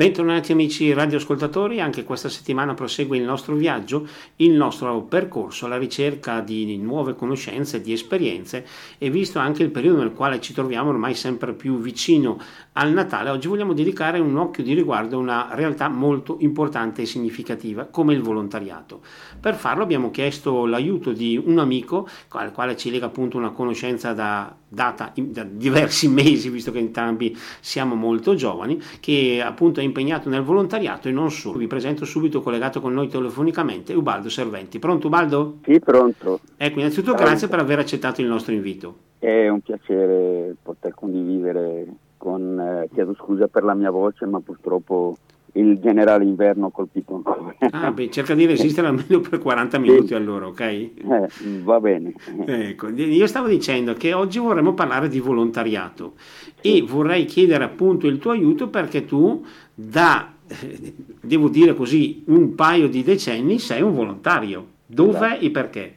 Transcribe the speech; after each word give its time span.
Bentornati 0.00 0.52
amici 0.52 0.94
radioascoltatori, 0.94 1.78
anche 1.78 2.04
questa 2.04 2.30
settimana 2.30 2.72
prosegue 2.72 3.18
il 3.18 3.22
nostro 3.22 3.54
viaggio, 3.54 4.08
il 4.36 4.52
nostro 4.52 5.02
percorso 5.02 5.66
alla 5.66 5.76
ricerca 5.76 6.40
di 6.40 6.78
nuove 6.78 7.14
conoscenze, 7.14 7.82
di 7.82 7.92
esperienze 7.92 8.66
e 8.96 9.10
visto 9.10 9.38
anche 9.38 9.62
il 9.62 9.70
periodo 9.70 9.98
nel 9.98 10.14
quale 10.14 10.40
ci 10.40 10.54
troviamo 10.54 10.88
ormai 10.88 11.14
sempre 11.14 11.52
più 11.52 11.78
vicino 11.80 12.40
al 12.72 12.92
Natale, 12.92 13.28
oggi 13.28 13.48
vogliamo 13.48 13.74
dedicare 13.74 14.18
un 14.20 14.38
occhio 14.38 14.62
di 14.64 14.72
riguardo 14.72 15.16
a 15.16 15.20
una 15.20 15.48
realtà 15.52 15.90
molto 15.90 16.38
importante 16.40 17.02
e 17.02 17.04
significativa 17.04 17.84
come 17.84 18.14
il 18.14 18.22
volontariato. 18.22 19.02
Per 19.38 19.54
farlo 19.54 19.82
abbiamo 19.82 20.10
chiesto 20.10 20.64
l'aiuto 20.64 21.12
di 21.12 21.36
un 21.36 21.58
amico 21.58 22.08
al 22.28 22.52
quale 22.52 22.74
ci 22.74 22.90
lega 22.90 23.04
appunto 23.04 23.36
una 23.36 23.50
conoscenza 23.50 24.14
da, 24.14 24.56
data 24.72 25.12
da 25.14 25.42
diversi 25.44 26.06
mesi, 26.08 26.48
visto 26.48 26.70
che 26.70 26.78
entrambi 26.78 27.36
siamo 27.60 27.96
molto 27.96 28.34
giovani, 28.34 28.80
che 29.00 29.42
appunto 29.44 29.80
è 29.80 29.82
impegnato 29.82 30.28
nel 30.28 30.42
volontariato 30.42 31.08
e 31.08 31.10
non 31.10 31.30
solo. 31.30 31.58
Vi 31.58 31.66
presento 31.66 32.04
subito 32.04 32.40
collegato 32.40 32.80
con 32.80 32.94
noi 32.94 33.08
telefonicamente 33.08 33.92
Ubaldo 33.92 34.28
Serventi. 34.28 34.78
Pronto 34.78 35.08
Ubaldo? 35.08 35.58
Sì, 35.64 35.80
pronto. 35.80 36.40
Ecco, 36.56 36.78
innanzitutto 36.78 37.16
Ciao. 37.16 37.26
grazie 37.26 37.48
per 37.48 37.58
aver 37.58 37.80
accettato 37.80 38.20
il 38.20 38.28
nostro 38.28 38.54
invito. 38.54 38.94
È 39.18 39.48
un 39.48 39.60
piacere 39.60 40.54
poter 40.62 40.94
condividere 40.94 41.86
con, 42.16 42.58
eh, 42.58 42.88
chiedo 42.92 43.14
scusa 43.14 43.48
per 43.48 43.64
la 43.64 43.74
mia 43.74 43.90
voce, 43.90 44.24
ma 44.26 44.40
purtroppo 44.40 45.16
il 45.54 45.78
generale 45.80 46.24
inverno 46.24 46.70
colpito 46.70 47.14
ancora. 47.14 47.54
Ah, 47.70 47.90
beh, 47.90 48.10
cerca 48.10 48.34
di 48.34 48.46
resistere 48.46 48.86
almeno 48.88 49.20
per 49.20 49.38
40 49.38 49.78
minuti 49.78 50.08
sì. 50.08 50.14
allora, 50.14 50.46
ok? 50.46 50.60
Eh, 50.60 51.28
va 51.62 51.80
bene. 51.80 52.14
Ecco, 52.44 52.88
io 52.88 53.26
stavo 53.26 53.48
dicendo 53.48 53.94
che 53.94 54.12
oggi 54.12 54.38
vorremmo 54.38 54.74
parlare 54.74 55.08
di 55.08 55.20
volontariato 55.20 56.14
sì. 56.60 56.78
e 56.78 56.82
vorrei 56.82 57.24
chiedere 57.24 57.64
appunto 57.64 58.06
il 58.06 58.18
tuo 58.18 58.32
aiuto 58.32 58.68
perché 58.68 59.04
tu 59.04 59.44
da, 59.74 60.32
devo 61.20 61.48
dire 61.48 61.74
così, 61.74 62.22
un 62.26 62.54
paio 62.54 62.88
di 62.88 63.02
decenni 63.02 63.58
sei 63.58 63.82
un 63.82 63.94
volontario. 63.94 64.66
Dove 64.86 65.26
esatto. 65.26 65.44
e 65.44 65.50
perché? 65.50 65.94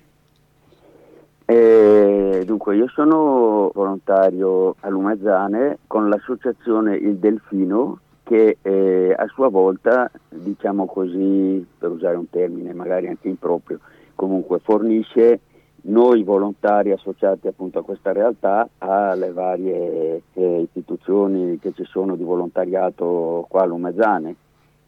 Eh, 1.46 2.44
dunque, 2.46 2.76
io 2.76 2.88
sono 2.88 3.70
volontario 3.74 4.76
a 4.80 4.90
Lumazzane 4.90 5.80
con 5.88 6.08
l'associazione 6.08 6.96
Il 6.96 7.18
Delfino 7.18 8.00
che 8.24 8.58
eh, 8.62 9.14
a 9.16 9.28
sua 9.28 9.50
volta, 9.50 10.10
diciamo 10.30 10.86
così, 10.86 11.66
per 11.78 11.92
usare 11.92 12.16
un 12.16 12.30
termine 12.30 12.74
magari 12.74 13.08
anche 13.08 13.28
improprio, 13.28 13.80
comunque 14.16 14.60
fornisce 14.60 15.40
noi 15.86 16.24
volontari 16.24 16.92
associati 16.92 17.48
appunto 17.48 17.80
a 17.80 17.84
questa 17.84 18.14
realtà 18.14 18.70
alle 18.78 19.34
varie 19.34 20.22
eh, 20.34 20.62
istituzioni 20.62 21.60
che 21.60 21.74
ci 21.74 21.84
sono 21.84 22.16
di 22.16 22.24
volontariato 22.24 23.46
qua 23.50 23.64
a 23.64 23.66
Lumezzane 23.66 24.36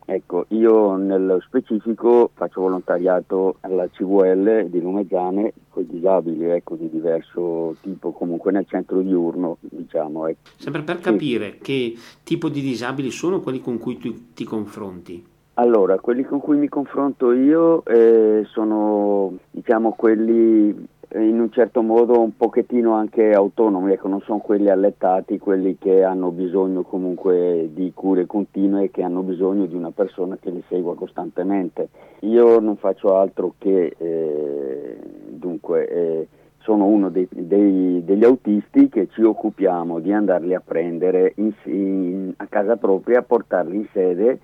Ecco, 0.07 0.45
io 0.49 0.95
nello 0.97 1.39
specifico 1.41 2.29
faccio 2.35 2.61
volontariato 2.61 3.55
alla 3.61 3.87
CVL 3.89 4.67
di 4.69 4.79
Lumezzane 4.79 5.53
con 5.69 5.81
i 5.81 5.87
disabili, 5.87 6.45
ecco, 6.45 6.75
di 6.75 6.89
diverso 6.89 7.75
tipo, 7.81 8.11
comunque 8.11 8.51
nel 8.51 8.67
centro 8.67 9.01
diurno, 9.01 9.57
diciamo. 9.61 10.27
Ecco. 10.27 10.49
Sempre 10.57 10.83
per 10.83 10.99
capire 10.99 11.53
sì. 11.53 11.59
che 11.61 11.95
tipo 12.23 12.49
di 12.49 12.61
disabili 12.61 13.09
sono 13.09 13.39
quelli 13.39 13.59
con 13.61 13.79
cui 13.79 13.97
tu 13.97 14.33
ti 14.33 14.43
confronti? 14.43 15.33
Allora, 15.57 15.97
quelli 15.99 16.23
con 16.23 16.39
cui 16.39 16.57
mi 16.57 16.67
confronto 16.67 17.31
io 17.31 17.83
eh, 17.85 18.45
sono, 18.51 19.37
diciamo, 19.51 19.93
quelli 19.93 20.87
in 21.21 21.39
un 21.39 21.51
certo 21.51 21.81
modo 21.81 22.19
un 22.19 22.35
pochettino 22.35 22.93
anche 22.93 23.31
autonomi, 23.31 23.93
ecco, 23.93 24.07
non 24.07 24.21
sono 24.21 24.39
quelli 24.39 24.69
allettati, 24.69 25.37
quelli 25.37 25.77
che 25.77 26.03
hanno 26.03 26.31
bisogno 26.31 26.83
comunque 26.83 27.69
di 27.73 27.91
cure 27.93 28.25
continue 28.25 28.85
e 28.85 28.91
che 28.91 29.03
hanno 29.03 29.21
bisogno 29.21 29.65
di 29.65 29.75
una 29.75 29.91
persona 29.91 30.37
che 30.37 30.49
li 30.49 30.63
segua 30.67 30.95
costantemente. 30.95 31.89
Io 32.21 32.59
non 32.59 32.75
faccio 32.77 33.15
altro 33.15 33.53
che, 33.57 33.95
eh, 33.97 34.97
dunque, 35.29 35.87
eh, 35.87 36.27
sono 36.59 36.85
uno 36.85 37.09
dei, 37.09 37.27
dei, 37.29 38.03
degli 38.03 38.23
autisti 38.23 38.89
che 38.89 39.07
ci 39.11 39.21
occupiamo 39.21 39.99
di 39.99 40.11
andarli 40.11 40.55
a 40.55 40.61
prendere 40.65 41.33
in, 41.37 41.53
in, 41.65 42.33
a 42.37 42.47
casa 42.47 42.75
propria, 42.75 43.21
portarli 43.21 43.75
in 43.75 43.85
sede 43.93 44.39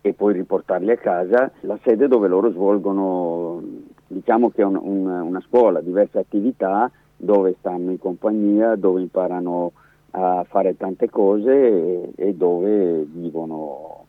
e 0.00 0.12
poi 0.14 0.32
riportarli 0.34 0.90
a 0.90 0.96
casa, 0.96 1.50
la 1.60 1.78
sede 1.84 2.08
dove 2.08 2.28
loro 2.28 2.50
svolgono 2.50 3.60
diciamo 4.12 4.50
che 4.50 4.62
è 4.62 4.64
un, 4.64 4.78
un, 4.80 5.06
una 5.06 5.40
scuola, 5.40 5.80
diverse 5.80 6.18
attività 6.18 6.90
dove 7.16 7.54
stanno 7.58 7.90
in 7.90 7.98
compagnia, 7.98 8.76
dove 8.76 9.00
imparano 9.00 9.72
a 10.10 10.44
fare 10.48 10.76
tante 10.76 11.08
cose 11.08 11.52
e, 11.52 12.12
e 12.14 12.34
dove 12.34 13.06
vivono 13.08 14.04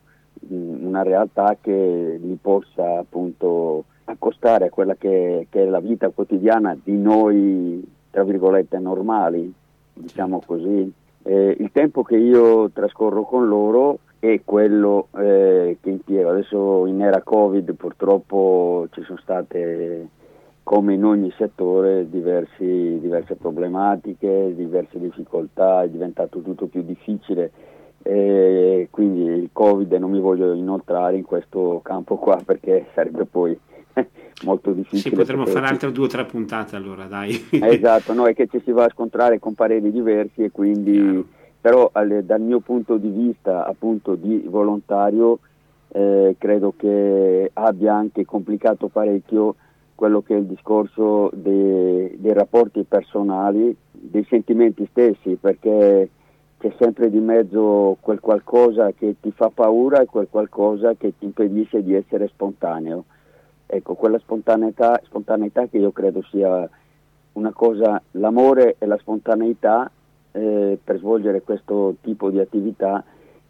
una 0.49 1.03
realtà 1.03 1.57
che 1.61 2.19
li 2.21 2.37
possa 2.41 2.99
appunto 2.99 3.85
accostare 4.05 4.65
a 4.65 4.69
quella 4.69 4.95
che, 4.95 5.47
che, 5.49 5.63
è 5.63 5.65
la 5.65 5.79
vita 5.79 6.09
quotidiana 6.09 6.77
di 6.81 6.97
noi, 6.97 7.81
tra 8.09 8.23
virgolette, 8.23 8.77
normali, 8.79 9.51
diciamo 9.93 10.41
così. 10.45 10.91
Eh, 11.25 11.55
il 11.57 11.71
tempo 11.71 12.03
che 12.03 12.17
io 12.17 12.69
trascorro 12.71 13.23
con 13.23 13.47
loro 13.47 13.99
è 14.31 14.41
quello 14.45 15.09
eh, 15.17 15.77
che 15.81 15.89
impiego. 15.89 16.29
Adesso 16.29 16.85
in 16.85 17.01
era 17.01 17.21
Covid 17.21 17.73
purtroppo 17.73 18.87
ci 18.91 19.01
sono 19.03 19.19
state, 19.19 20.07
come 20.63 20.93
in 20.93 21.03
ogni 21.03 21.33
settore, 21.37 22.09
diversi, 22.09 22.99
diverse 23.01 23.35
problematiche, 23.35 24.53
diverse 24.55 24.97
difficoltà, 24.97 25.83
è 25.83 25.89
diventato 25.89 26.39
tutto 26.39 26.67
più 26.67 26.83
difficile. 26.83 27.51
E 28.01 28.87
quindi 28.91 29.23
il 29.23 29.49
Covid 29.51 29.91
non 29.93 30.11
mi 30.11 30.19
voglio 30.19 30.53
inoltrare 30.53 31.17
in 31.17 31.23
questo 31.23 31.81
campo 31.83 32.15
qua 32.15 32.39
perché 32.45 32.87
sarebbe 32.93 33.25
poi 33.25 33.57
molto 34.45 34.71
difficile. 34.71 35.01
Sì, 35.01 35.11
potremmo 35.11 35.45
fare 35.45 35.67
altre 35.67 35.91
due 35.91 36.05
o 36.05 36.09
tre 36.09 36.23
puntate 36.23 36.77
allora, 36.77 37.05
dai. 37.05 37.45
esatto, 37.51 38.13
no, 38.13 38.25
è 38.25 38.33
che 38.33 38.47
ci 38.47 38.61
si 38.63 38.71
va 38.71 38.85
a 38.85 38.89
scontrare 38.89 39.39
con 39.39 39.53
pareri 39.53 39.91
diversi 39.91 40.43
e 40.43 40.51
quindi... 40.51 40.93
Chiaro 40.93 41.41
però 41.63 41.89
al, 41.93 42.25
dal 42.25 42.41
mio 42.41 42.59
punto 42.59 42.97
di 42.97 43.07
vista 43.07 43.65
appunto 43.65 44.15
di 44.15 44.45
volontario 44.49 45.39
eh, 45.93 46.35
credo 46.37 46.73
che 46.75 47.51
abbia 47.53 47.95
anche 47.95 48.25
complicato 48.25 48.89
parecchio 48.89 49.55
quello 49.95 50.21
che 50.21 50.35
è 50.35 50.39
il 50.39 50.45
discorso 50.45 51.29
dei, 51.31 52.17
dei 52.19 52.33
rapporti 52.33 52.83
personali, 52.83 53.73
dei 53.89 54.25
sentimenti 54.27 54.85
stessi, 54.91 55.37
perché 55.39 56.09
c'è 56.57 56.73
sempre 56.77 57.09
di 57.09 57.19
mezzo 57.19 57.95
quel 58.01 58.19
qualcosa 58.19 58.91
che 58.91 59.15
ti 59.21 59.31
fa 59.31 59.49
paura 59.49 60.01
e 60.01 60.05
quel 60.05 60.27
qualcosa 60.29 60.95
che 60.95 61.13
ti 61.17 61.23
impedisce 61.23 61.81
di 61.81 61.93
essere 61.93 62.27
spontaneo. 62.27 63.05
Ecco, 63.65 63.93
quella 63.93 64.19
spontaneità, 64.19 64.99
spontaneità 65.05 65.67
che 65.67 65.77
io 65.77 65.93
credo 65.93 66.21
sia 66.23 66.69
una 67.33 67.53
cosa, 67.53 68.01
l'amore 68.11 68.75
e 68.79 68.85
la 68.85 68.97
spontaneità 68.97 69.89
eh, 70.33 70.77
per 70.83 70.97
svolgere 70.97 71.41
questo 71.41 71.95
tipo 72.01 72.29
di 72.29 72.39
attività 72.39 73.03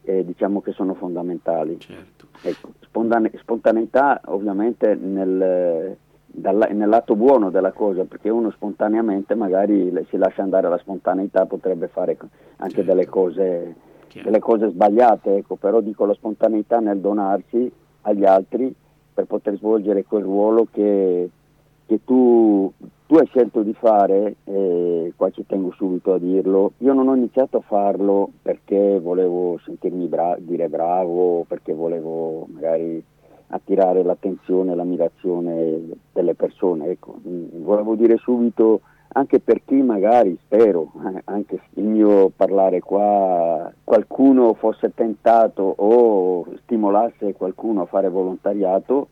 eh, 0.03 0.23
diciamo 0.25 0.61
che 0.61 0.73
sono 0.73 0.93
fondamentali. 0.93 1.79
Certo. 1.79 2.27
Ecco, 2.41 2.73
spontane- 2.81 3.31
spontaneità 3.39 4.21
ovviamente 4.25 4.95
nel, 4.95 5.95
dalla, 6.25 6.65
nell'atto 6.67 7.15
buono 7.15 7.49
della 7.49 7.71
cosa, 7.71 8.03
perché 8.03 8.29
uno 8.29 8.51
spontaneamente 8.51 9.35
magari 9.35 9.91
le, 9.91 10.05
si 10.09 10.17
lascia 10.17 10.41
andare 10.41 10.67
alla 10.67 10.77
spontaneità, 10.77 11.45
potrebbe 11.45 11.87
fare 11.87 12.17
anche 12.57 12.75
certo. 12.75 12.91
delle, 12.91 13.05
cose, 13.05 13.75
delle, 14.21 14.39
cose, 14.39 14.69
sbagliate, 14.69 15.37
ecco, 15.37 15.55
però 15.55 15.79
dico 15.79 16.05
la 16.05 16.13
spontaneità 16.13 16.79
nel 16.79 16.99
donarsi 16.99 17.71
agli 18.01 18.25
altri 18.25 18.73
per 19.13 19.25
poter 19.25 19.55
svolgere 19.57 20.03
quel 20.03 20.23
ruolo 20.23 20.67
che, 20.69 21.29
che 21.85 21.99
tu, 22.03 22.71
tu 23.13 23.19
hai 23.19 23.27
scelto 23.27 23.61
di 23.61 23.75
fare, 23.75 24.37
eh, 24.45 25.13
qua 25.15 25.29
ci 25.29 25.45
tengo 25.45 25.71
subito 25.73 26.13
a 26.13 26.17
dirlo, 26.17 26.71
io 26.79 26.93
non 26.93 27.09
ho 27.09 27.15
iniziato 27.15 27.57
a 27.57 27.61
farlo 27.61 28.31
perché 28.41 28.99
volevo 28.99 29.59
sentirmi 29.63 30.07
bra- 30.07 30.35
dire 30.39 30.67
bravo, 30.67 31.45
perché 31.47 31.75
volevo 31.75 32.47
magari 32.51 33.03
attirare 33.49 34.01
l'attenzione 34.01 34.71
e 34.71 34.75
l'ammirazione 34.75 35.79
delle 36.11 36.33
persone. 36.33 36.87
Ecco, 36.87 37.19
volevo 37.21 37.93
dire 37.93 38.17
subito 38.17 38.81
anche 39.09 39.39
per 39.39 39.61
chi 39.63 39.75
magari, 39.75 40.35
spero, 40.45 40.91
eh, 41.05 41.21
anche 41.25 41.59
il 41.75 41.83
mio 41.83 42.31
parlare 42.35 42.79
qua, 42.79 43.71
qualcuno 43.83 44.55
fosse 44.55 44.91
tentato 44.95 45.61
o 45.61 46.47
stimolasse 46.63 47.33
qualcuno 47.33 47.83
a 47.83 47.85
fare 47.85 48.09
volontariato, 48.09 49.09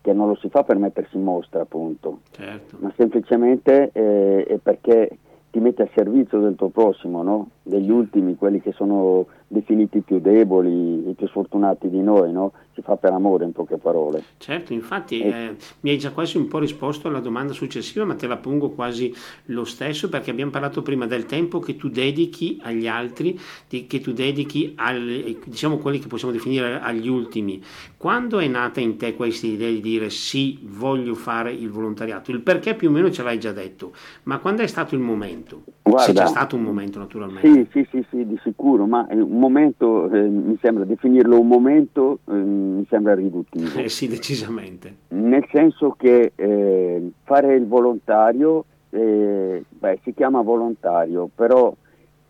che 0.00 0.12
non 0.12 0.28
lo 0.28 0.36
si 0.36 0.48
fa 0.48 0.62
per 0.62 0.76
mettersi 0.76 1.16
in 1.16 1.22
mostra 1.22 1.62
appunto, 1.62 2.20
certo. 2.30 2.76
ma 2.80 2.92
semplicemente 2.96 3.90
eh, 3.92 4.44
è 4.44 4.56
perché 4.58 5.16
ti 5.50 5.58
metti 5.58 5.82
a 5.82 5.88
servizio 5.94 6.38
del 6.38 6.54
tuo 6.54 6.68
prossimo, 6.68 7.22
no? 7.22 7.50
degli 7.62 7.90
ultimi, 7.90 8.36
quelli 8.36 8.60
che 8.60 8.72
sono 8.72 9.26
definiti 9.52 10.00
più 10.00 10.20
deboli, 10.20 11.10
i 11.10 11.14
più 11.14 11.26
sfortunati 11.26 11.90
di 11.90 12.00
noi, 12.00 12.30
no? 12.30 12.52
si 12.72 12.82
fa 12.82 12.96
per 12.96 13.12
amore 13.12 13.44
in 13.44 13.52
poche 13.52 13.78
parole. 13.78 14.22
Certo, 14.38 14.72
infatti 14.72 15.20
eh, 15.20 15.56
mi 15.80 15.90
hai 15.90 15.98
già 15.98 16.12
quasi 16.12 16.36
un 16.36 16.46
po' 16.46 16.60
risposto 16.60 17.08
alla 17.08 17.18
domanda 17.18 17.52
successiva, 17.52 18.04
ma 18.04 18.14
te 18.14 18.28
la 18.28 18.36
pongo 18.36 18.70
quasi 18.70 19.12
lo 19.46 19.64
stesso 19.64 20.08
perché 20.08 20.30
abbiamo 20.30 20.52
parlato 20.52 20.82
prima 20.82 21.06
del 21.06 21.26
tempo 21.26 21.58
che 21.58 21.76
tu 21.76 21.88
dedichi 21.88 22.60
agli 22.62 22.86
altri, 22.86 23.38
di, 23.68 23.86
che 23.88 24.00
tu 24.00 24.12
dedichi 24.12 24.72
al, 24.76 25.36
diciamo 25.44 25.78
quelli 25.78 25.98
che 25.98 26.06
possiamo 26.06 26.32
definire 26.32 26.80
agli 26.80 27.08
ultimi. 27.08 27.60
Quando 27.96 28.38
è 28.38 28.46
nata 28.46 28.80
in 28.80 28.96
te 28.96 29.14
questa 29.14 29.46
idea 29.46 29.68
di 29.68 29.80
dire 29.80 30.08
sì, 30.10 30.60
voglio 30.62 31.14
fare 31.14 31.52
il 31.52 31.70
volontariato? 31.70 32.30
Il 32.30 32.40
perché 32.40 32.74
più 32.74 32.88
o 32.88 32.92
meno 32.92 33.10
ce 33.10 33.24
l'hai 33.24 33.40
già 33.40 33.52
detto, 33.52 33.92
ma 34.24 34.38
quando 34.38 34.62
è 34.62 34.66
stato 34.68 34.94
il 34.94 35.00
momento? 35.00 35.62
Guarda, 35.82 36.04
Se 36.04 36.12
c'è 36.12 36.26
stato 36.26 36.54
un 36.54 36.62
momento 36.62 37.00
naturalmente. 37.00 37.48
Sì, 37.48 37.66
sì, 37.72 37.88
sì, 37.90 38.06
sì 38.10 38.26
di 38.26 38.38
sicuro, 38.44 38.86
ma 38.86 39.06
un 39.10 39.38
momento, 39.40 40.08
eh, 40.10 40.28
mi 40.28 40.56
sembra 40.60 40.84
definirlo 40.84 41.40
un 41.40 41.48
momento, 41.48 42.20
eh, 42.28 42.32
mi 42.32 42.86
sembra 42.88 43.14
riduttivo. 43.14 43.80
Eh 43.80 43.88
sì, 43.88 44.06
decisamente. 44.06 44.94
Nel 45.08 45.44
senso 45.50 45.96
che 45.98 46.32
eh, 46.36 47.10
fare 47.24 47.54
il 47.54 47.66
volontario, 47.66 48.64
eh, 48.90 49.64
beh, 49.68 49.98
si 50.04 50.14
chiama 50.14 50.42
volontario, 50.42 51.28
però 51.34 51.74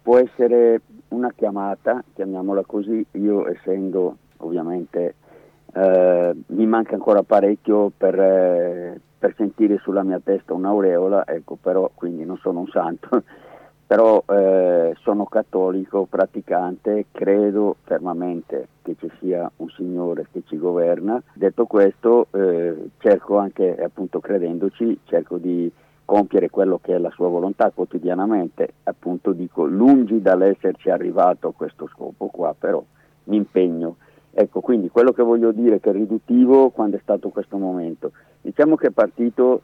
può 0.03 0.19
essere 0.19 0.81
una 1.09 1.33
chiamata, 1.35 2.03
chiamiamola 2.15 2.63
così, 2.65 3.05
io 3.13 3.47
essendo 3.49 4.17
ovviamente 4.39 5.17
eh, 5.73 6.35
mi 6.47 6.67
manca 6.67 6.95
ancora 6.95 7.23
parecchio 7.23 7.93
per, 7.97 8.19
eh, 8.19 9.01
per, 9.19 9.35
sentire 9.37 9.79
sulla 9.79 10.03
mia 10.03 10.21
testa 10.23 10.53
un'aureola, 10.53 11.27
ecco, 11.27 11.57
però 11.61 11.91
quindi 11.95 12.25
non 12.25 12.39
sono 12.39 12.61
un 12.61 12.69
santo, 12.69 13.23
però 13.91 14.23
eh, 14.29 14.95
sono 15.01 15.25
cattolico, 15.25 16.07
praticante, 16.09 17.07
credo 17.11 17.75
fermamente 17.83 18.69
che 18.83 18.95
ci 18.97 19.11
sia 19.19 19.51
un 19.57 19.69
Signore 19.71 20.29
che 20.31 20.45
ci 20.47 20.57
governa. 20.59 21.21
Detto 21.33 21.67
questo, 21.67 22.29
eh, 22.31 22.91
cerco 22.99 23.39
anche, 23.39 23.77
appunto 23.83 24.21
credendoci, 24.21 25.01
cerco 25.07 25.39
di 25.39 25.69
compiere 26.05 26.51
quello 26.51 26.79
che 26.81 26.95
è 26.95 26.99
la 26.99 27.11
sua 27.11 27.27
volontà 27.27 27.73
quotidianamente, 27.75 28.75
appunto 28.85 29.33
dico 29.33 29.65
lungi 29.65 30.23
dall'esserci 30.23 30.89
arrivato 30.89 31.49
a 31.49 31.53
questo 31.53 31.89
scopo 31.89 32.27
qua, 32.27 32.55
però 32.57 32.81
mi 33.25 33.35
impegno 33.39 33.97
Ecco, 34.33 34.61
quindi 34.61 34.89
quello 34.91 35.11
che 35.11 35.25
voglio 35.25 35.51
dire 35.51 35.81
che 35.81 35.91
è 35.91 35.93
riduttivo 35.93 36.71
quando 36.71 36.97
è 36.97 37.01
stato 37.03 37.31
questo 37.31 37.57
momento. 37.57 38.13
Diciamo 38.41 38.77
che 38.77 38.87
è 38.87 38.91
partito 38.91 39.63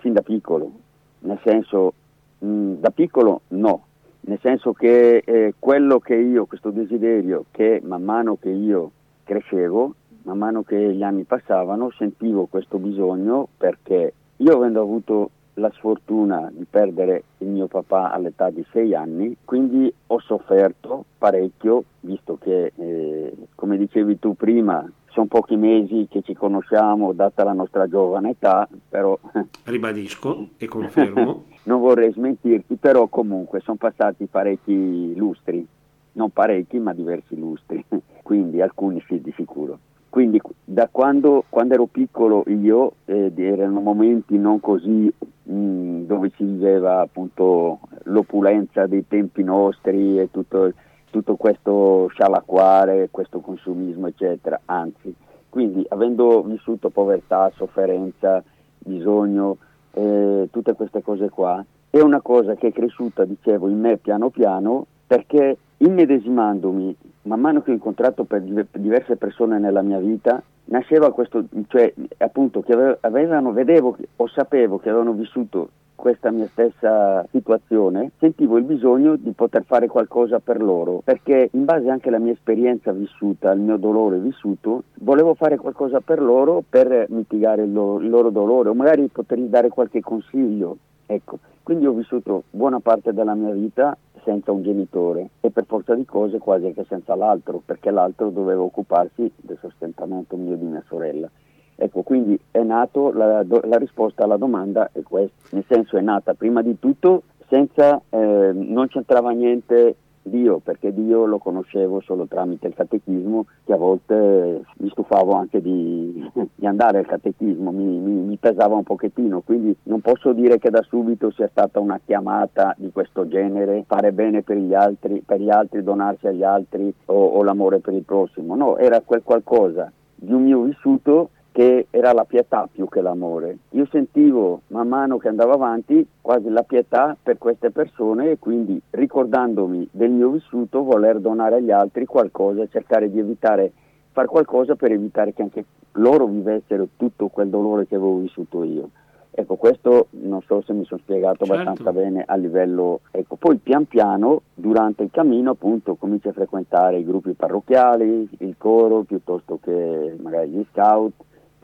sin 0.00 0.12
da 0.12 0.22
piccolo, 0.22 0.70
nel 1.18 1.40
senso, 1.42 1.94
mh, 2.38 2.74
da 2.74 2.90
piccolo 2.90 3.42
no, 3.48 3.86
nel 4.20 4.38
senso 4.40 4.72
che 4.72 5.22
eh, 5.24 5.54
quello 5.58 5.98
che 5.98 6.14
io, 6.14 6.46
questo 6.46 6.70
desiderio 6.70 7.46
che 7.50 7.80
man 7.84 8.02
mano 8.02 8.36
che 8.40 8.50
io 8.50 8.90
crescevo, 9.24 9.94
man 10.22 10.38
mano 10.38 10.62
che 10.62 10.94
gli 10.94 11.02
anni 11.02 11.24
passavano, 11.24 11.90
sentivo 11.90 12.46
questo 12.46 12.78
bisogno 12.78 13.48
perché 13.56 14.12
io 14.36 14.56
avendo 14.56 14.80
avuto 14.80 15.30
la 15.54 15.70
sfortuna 15.74 16.50
di 16.52 16.66
perdere 16.68 17.24
il 17.38 17.48
mio 17.48 17.66
papà 17.66 18.10
all'età 18.10 18.50
di 18.50 18.64
sei 18.72 18.94
anni, 18.94 19.36
quindi 19.44 19.92
ho 20.08 20.18
sofferto 20.20 21.04
parecchio, 21.18 21.84
visto 22.00 22.38
che, 22.40 22.72
eh, 22.74 23.36
come 23.54 23.76
dicevi 23.76 24.18
tu 24.18 24.34
prima, 24.34 24.84
sono 25.14 25.26
pochi 25.26 25.54
mesi 25.54 26.08
che 26.10 26.22
ci 26.22 26.34
conosciamo, 26.34 27.12
data 27.12 27.44
la 27.44 27.52
nostra 27.52 27.88
giovane 27.88 28.30
età, 28.30 28.68
però... 28.88 29.16
Ribadisco 29.64 30.48
e 30.58 30.66
confermo. 30.66 31.44
non 31.64 31.80
vorrei 31.80 32.12
smentirti, 32.12 32.74
però 32.74 33.06
comunque 33.06 33.60
sono 33.60 33.76
passati 33.76 34.26
parecchi 34.26 35.14
lustri, 35.14 35.64
non 36.12 36.30
parecchi 36.30 36.80
ma 36.80 36.92
diversi 36.92 37.38
lustri, 37.38 37.82
quindi 38.22 38.60
alcuni 38.60 39.02
sì 39.06 39.20
di 39.20 39.32
sicuro. 39.36 39.78
Quindi 40.10 40.40
da 40.64 40.88
quando, 40.90 41.44
quando 41.48 41.74
ero 41.74 41.86
piccolo 41.86 42.42
io, 42.48 42.94
eh, 43.04 43.32
erano 43.36 43.80
momenti 43.80 44.36
non 44.36 44.60
così 44.60 45.12
mh, 45.44 45.52
mm, 45.52 46.04
dove 46.06 46.32
si 46.36 46.44
viveva 46.44 47.00
appunto 47.00 47.80
l'opulenza 48.04 48.86
dei 48.86 49.06
tempi 49.06 49.42
nostri 49.44 50.18
e 50.18 50.28
tutto, 50.30 50.72
tutto 51.14 51.36
questo 51.36 52.08
scialacquare, 52.08 53.06
questo 53.12 53.38
consumismo 53.38 54.08
eccetera, 54.08 54.60
anzi, 54.64 55.14
quindi 55.48 55.86
avendo 55.90 56.42
vissuto 56.42 56.88
povertà, 56.90 57.52
sofferenza, 57.54 58.42
bisogno, 58.78 59.58
eh, 59.92 60.48
tutte 60.50 60.72
queste 60.72 61.02
cose 61.02 61.28
qua, 61.28 61.64
è 61.88 62.00
una 62.00 62.20
cosa 62.20 62.54
che 62.56 62.66
è 62.66 62.72
cresciuta, 62.72 63.24
dicevo, 63.24 63.68
in 63.68 63.78
me 63.78 63.96
piano 63.96 64.30
piano 64.30 64.86
perché 65.06 65.56
immedesimandomi 65.76 66.96
man 67.24 67.40
mano 67.40 67.62
che 67.62 67.70
ho 67.70 67.74
incontrato 67.74 68.24
per 68.24 68.42
diverse 68.42 69.16
persone 69.16 69.58
nella 69.58 69.82
mia 69.82 69.98
vita, 69.98 70.42
nasceva 70.66 71.12
questo, 71.12 71.44
cioè 71.68 71.92
appunto 72.18 72.62
che 72.62 72.96
avevano, 73.00 73.52
vedevo 73.52 73.96
o 74.16 74.26
sapevo 74.28 74.78
che 74.78 74.88
avevano 74.88 75.12
vissuto 75.12 75.68
questa 75.94 76.30
mia 76.30 76.46
stessa 76.48 77.26
situazione, 77.30 78.10
sentivo 78.18 78.58
il 78.58 78.64
bisogno 78.64 79.16
di 79.16 79.30
poter 79.30 79.64
fare 79.64 79.86
qualcosa 79.86 80.38
per 80.38 80.60
loro, 80.60 81.00
perché 81.02 81.48
in 81.52 81.64
base 81.64 81.88
anche 81.88 82.08
alla 82.08 82.18
mia 82.18 82.32
esperienza 82.32 82.92
vissuta, 82.92 83.50
al 83.50 83.58
mio 83.58 83.76
dolore 83.78 84.18
vissuto, 84.18 84.84
volevo 85.00 85.34
fare 85.34 85.56
qualcosa 85.56 86.00
per 86.00 86.20
loro 86.20 86.62
per 86.68 87.06
mitigare 87.08 87.62
il 87.62 87.72
loro, 87.72 88.02
il 88.02 88.10
loro 88.10 88.30
dolore 88.30 88.68
o 88.68 88.74
magari 88.74 89.08
potergli 89.08 89.46
dare 89.46 89.68
qualche 89.68 90.00
consiglio. 90.00 90.76
Ecco, 91.06 91.38
quindi 91.62 91.86
ho 91.86 91.92
vissuto 91.92 92.44
buona 92.50 92.80
parte 92.80 93.12
della 93.12 93.34
mia 93.34 93.52
vita 93.52 93.96
senza 94.24 94.52
un 94.52 94.62
genitore 94.62 95.28
e 95.40 95.50
per 95.50 95.64
forza 95.66 95.94
di 95.94 96.04
cose 96.04 96.38
quasi 96.38 96.66
anche 96.66 96.84
senza 96.88 97.14
l'altro, 97.14 97.62
perché 97.64 97.90
l'altro 97.90 98.30
doveva 98.30 98.62
occuparsi 98.62 99.30
del 99.36 99.58
sostentamento 99.60 100.36
mio 100.36 100.54
e 100.54 100.58
di 100.58 100.64
mia 100.64 100.82
sorella. 100.88 101.30
Ecco, 101.76 102.02
quindi 102.02 102.38
è 102.50 102.62
nato, 102.62 103.12
la, 103.12 103.44
la, 103.44 103.76
risposta 103.78 104.24
alla 104.24 104.36
domanda 104.36 104.90
è 104.92 105.02
questa, 105.02 105.34
nel 105.50 105.64
senso 105.66 105.96
è 105.96 106.00
nata 106.00 106.34
prima 106.34 106.62
di 106.62 106.78
tutto 106.78 107.24
senza, 107.48 108.00
eh, 108.10 108.50
non 108.52 108.86
c'entrava 108.88 109.30
niente 109.30 109.96
Dio, 110.24 110.58
perché 110.58 110.92
Dio 110.92 111.26
lo 111.26 111.38
conoscevo 111.38 112.00
solo 112.00 112.26
tramite 112.26 112.68
il 112.68 112.74
catechismo, 112.74 113.46
che 113.64 113.72
a 113.72 113.76
volte 113.76 114.62
mi 114.78 114.88
stufavo 114.88 115.32
anche 115.32 115.60
di, 115.60 116.30
di 116.54 116.66
andare 116.66 116.98
al 116.98 117.06
catechismo, 117.06 117.70
mi, 117.70 117.84
mi, 117.84 118.12
mi, 118.12 118.36
pesava 118.36 118.74
un 118.74 118.82
pochettino, 118.82 119.42
quindi 119.42 119.76
non 119.84 120.00
posso 120.00 120.32
dire 120.32 120.58
che 120.58 120.70
da 120.70 120.82
subito 120.82 121.30
sia 121.30 121.48
stata 121.48 121.78
una 121.78 122.00
chiamata 122.04 122.74
di 122.78 122.90
questo 122.90 123.28
genere, 123.28 123.84
fare 123.86 124.12
bene 124.12 124.42
per 124.42 124.56
gli 124.56 124.74
altri, 124.74 125.22
per 125.24 125.40
gli 125.40 125.50
altri 125.50 125.82
donarsi 125.82 126.26
agli 126.26 126.42
altri 126.42 126.92
o, 127.06 127.26
o 127.26 127.42
l'amore 127.42 127.80
per 127.80 127.94
il 127.94 128.04
prossimo, 128.04 128.54
no, 128.54 128.76
era 128.78 129.00
quel 129.00 129.22
qualcosa 129.22 129.92
di 130.14 130.32
un 130.32 130.42
mio 130.42 130.62
vissuto 130.62 131.30
che 131.54 131.86
era 131.90 132.12
la 132.12 132.24
pietà 132.24 132.68
più 132.70 132.88
che 132.88 133.00
l'amore. 133.00 133.58
Io 133.70 133.86
sentivo 133.86 134.62
man 134.68 134.88
mano 134.88 135.18
che 135.18 135.28
andavo 135.28 135.52
avanti 135.52 136.04
quasi 136.20 136.48
la 136.48 136.64
pietà 136.64 137.16
per 137.22 137.38
queste 137.38 137.70
persone 137.70 138.32
e 138.32 138.38
quindi 138.40 138.82
ricordandomi 138.90 139.86
del 139.92 140.10
mio 140.10 140.30
vissuto 140.30 140.82
voler 140.82 141.20
donare 141.20 141.58
agli 141.58 141.70
altri 141.70 142.06
qualcosa, 142.06 142.66
cercare 142.66 143.08
di 143.08 143.20
evitare, 143.20 143.70
fare 144.10 144.26
qualcosa 144.26 144.74
per 144.74 144.90
evitare 144.90 145.32
che 145.32 145.42
anche 145.42 145.64
loro 145.92 146.26
vivessero 146.26 146.88
tutto 146.96 147.28
quel 147.28 147.50
dolore 147.50 147.86
che 147.86 147.94
avevo 147.94 148.16
vissuto 148.16 148.64
io. 148.64 148.90
Ecco, 149.30 149.54
questo 149.54 150.08
non 150.10 150.42
so 150.42 150.60
se 150.62 150.72
mi 150.72 150.84
sono 150.84 151.00
spiegato 151.04 151.44
certo. 151.44 151.52
abbastanza 151.60 151.92
bene 151.92 152.24
a 152.26 152.34
livello... 152.34 153.00
Ecco, 153.12 153.36
poi 153.36 153.58
pian 153.58 153.86
piano, 153.86 154.42
durante 154.54 155.04
il 155.04 155.10
cammino, 155.12 155.52
appunto, 155.52 155.94
cominci 155.94 156.26
a 156.28 156.32
frequentare 156.32 156.98
i 156.98 157.04
gruppi 157.04 157.32
parrocchiali, 157.32 158.28
il 158.38 158.54
coro, 158.58 159.02
piuttosto 159.02 159.58
che 159.60 160.16
magari 160.20 160.50
gli 160.50 160.64
scout, 160.70 161.12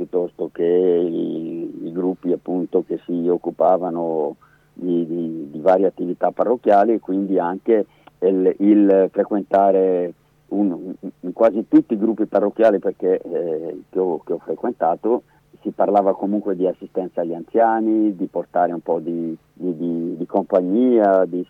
piuttosto 0.01 0.49
che 0.51 0.65
i, 0.65 1.87
i 1.87 1.93
gruppi 1.93 2.33
appunto 2.33 2.83
che 2.87 2.99
si 3.05 3.29
occupavano 3.29 4.37
di, 4.73 5.07
di, 5.07 5.51
di, 5.51 5.61
varie 5.61 5.87
attività 5.87 6.31
parrocchiali 6.31 6.95
e 6.95 7.01
quindi 7.01 7.39
anche 7.39 7.85
il, 8.21 8.55
il 8.61 9.09
frequentare 9.13 10.15
un, 10.49 10.95
in 11.21 11.33
quasi 11.35 11.67
tutti 11.69 11.93
i 11.93 11.99
gruppi 11.99 12.25
parrocchiali 12.25 12.79
perché, 12.79 13.21
eh, 13.21 13.83
che, 13.91 13.99
ho, 13.99 14.23
che, 14.25 14.33
ho, 14.33 14.39
frequentato 14.39 15.25
si 15.61 15.69
parlava 15.71 16.15
comunque 16.15 16.57
di 16.57 16.67
assistenza 16.67 17.21
agli 17.21 17.35
anziani, 17.35 18.17
di 18.17 18.25
portare 18.25 18.73
un 18.73 18.81
po' 18.81 19.01
di, 19.01 19.37
di 19.53 20.27
compagnia, 20.27 21.27
di, 21.27 21.47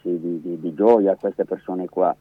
gioia 0.74 1.12
a 1.12 1.16
queste 1.16 1.44
persone 1.44 1.88
qua. 1.88 2.14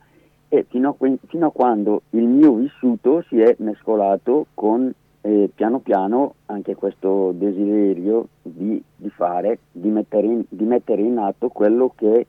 E 0.48 0.66
fino 0.70 0.96
a, 1.00 1.08
fino 1.26 1.48
a, 1.48 1.52
quando 1.52 2.04
il 2.12 2.28
mio 2.28 2.54
vissuto 2.54 3.24
si 3.28 3.40
è 3.40 3.56
mescolato 3.60 4.46
con 4.54 4.94
e 5.22 5.50
piano 5.54 5.80
piano 5.80 6.36
anche 6.46 6.76
questo 6.76 7.32
desiderio 7.34 8.28
di, 8.42 8.82
di 8.96 9.10
fare, 9.10 9.60
di 9.72 9.90
mettere, 9.90 10.28
in, 10.28 10.44
di 10.48 10.64
mettere, 10.64 11.02
in, 11.02 11.18
atto 11.18 11.50
quello 11.50 11.92
che 11.96 12.26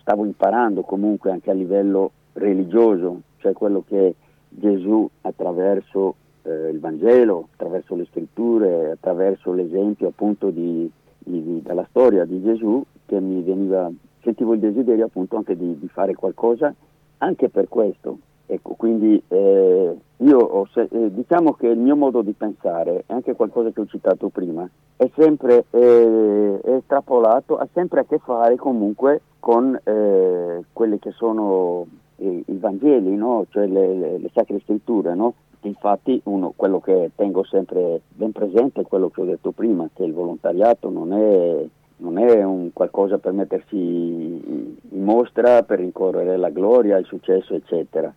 stavo 0.00 0.24
imparando 0.24 0.82
comunque 0.82 1.30
anche 1.30 1.50
a 1.50 1.54
livello 1.54 2.12
religioso, 2.34 3.22
cioè 3.38 3.52
quello 3.52 3.82
che 3.86 4.14
Gesù 4.48 5.08
attraverso 5.22 6.14
eh, 6.42 6.68
il 6.70 6.78
Vangelo, 6.78 7.48
attraverso 7.52 7.94
le 7.96 8.06
scritture, 8.10 8.92
attraverso 8.92 9.52
l'esempio 9.52 10.08
appunto 10.08 10.50
di, 10.50 10.90
della 11.18 11.86
storia 11.90 12.24
di 12.24 12.40
Gesù, 12.42 12.82
che 13.04 13.20
mi 13.20 13.42
veniva, 13.42 13.90
sentivo 14.22 14.54
il 14.54 14.60
desiderio 14.60 15.06
appunto 15.06 15.36
anche 15.36 15.56
di 15.56 15.88
fare 15.92 16.14
qualcosa 16.14 16.72
anche 17.18 17.48
per 17.48 17.68
questo, 17.68 18.18
Ecco, 18.48 18.74
quindi 18.74 19.20
eh, 19.26 19.96
io 20.18 20.68
se, 20.72 20.88
eh, 20.90 21.12
diciamo 21.12 21.54
che 21.54 21.66
il 21.66 21.78
mio 21.78 21.96
modo 21.96 22.22
di 22.22 22.32
pensare, 22.32 23.02
anche 23.08 23.34
qualcosa 23.34 23.70
che 23.70 23.80
ho 23.80 23.86
citato 23.86 24.28
prima, 24.28 24.68
è 24.96 25.10
sempre 25.16 25.64
eh, 25.70 26.60
estrapolato, 26.64 27.58
ha 27.58 27.66
sempre 27.72 28.00
a 28.00 28.04
che 28.04 28.18
fare 28.18 28.56
comunque 28.56 29.20
con 29.40 29.78
eh, 29.82 30.64
quelli 30.72 30.98
che 30.98 31.10
sono 31.10 31.86
i, 32.16 32.44
i 32.46 32.56
Vangeli, 32.56 33.14
no? 33.16 33.46
cioè 33.50 33.66
le, 33.66 33.94
le, 33.94 34.18
le, 34.18 34.30
Sacre 34.32 34.60
Scritture. 34.60 35.14
No? 35.14 35.34
Infatti 35.62 36.20
uno, 36.24 36.52
quello 36.54 36.80
che 36.80 37.10
tengo 37.16 37.44
sempre 37.44 38.00
ben 38.08 38.32
presente 38.32 38.82
è 38.82 38.84
quello 38.84 39.10
che 39.10 39.20
ho 39.20 39.24
detto 39.24 39.50
prima, 39.50 39.88
che 39.92 40.04
il 40.04 40.12
volontariato 40.12 40.88
non 40.88 41.12
è, 41.12 41.66
non 41.96 42.18
è 42.18 42.44
un 42.44 42.72
qualcosa 42.72 43.18
per 43.18 43.32
mettersi 43.32 43.76
in 43.76 45.02
mostra, 45.02 45.62
per 45.64 45.80
rincorrere 45.80 46.36
la 46.36 46.50
gloria, 46.50 46.96
il 46.96 47.06
successo, 47.06 47.54
eccetera. 47.54 48.12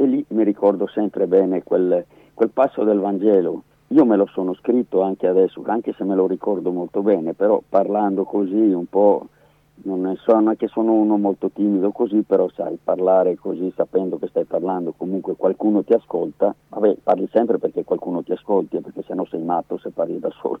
E 0.00 0.06
lì 0.06 0.24
mi 0.28 0.44
ricordo 0.44 0.86
sempre 0.86 1.26
bene 1.26 1.64
quel, 1.64 2.04
quel 2.32 2.50
passo 2.50 2.84
del 2.84 3.00
Vangelo. 3.00 3.64
Io 3.88 4.04
me 4.04 4.14
lo 4.16 4.26
sono 4.26 4.54
scritto 4.54 5.02
anche 5.02 5.26
adesso, 5.26 5.60
anche 5.66 5.92
se 5.94 6.04
me 6.04 6.14
lo 6.14 6.28
ricordo 6.28 6.70
molto 6.70 7.02
bene, 7.02 7.34
però 7.34 7.60
parlando 7.68 8.22
così 8.22 8.54
un 8.54 8.86
po' 8.86 9.26
non, 9.82 10.16
so, 10.24 10.32
non 10.32 10.50
è 10.50 10.56
che 10.56 10.68
sono 10.68 10.92
uno 10.92 11.16
molto 11.16 11.50
timido 11.50 11.90
così, 11.90 12.22
però 12.26 12.48
sai, 12.54 12.78
parlare 12.82 13.36
così 13.36 13.72
sapendo 13.76 14.18
che 14.18 14.28
stai 14.28 14.44
parlando, 14.44 14.94
comunque 14.96 15.34
qualcuno 15.36 15.84
ti 15.84 15.92
ascolta, 15.92 16.54
vabbè, 16.68 16.96
parli 17.02 17.28
sempre 17.32 17.58
perché 17.58 17.84
qualcuno 17.84 18.22
ti 18.22 18.32
ascolti, 18.32 18.80
perché 18.80 19.02
sennò 19.06 19.24
sei 19.26 19.42
matto 19.42 19.78
se 19.78 19.90
parli 19.90 20.18
da 20.18 20.30
solo. 20.40 20.58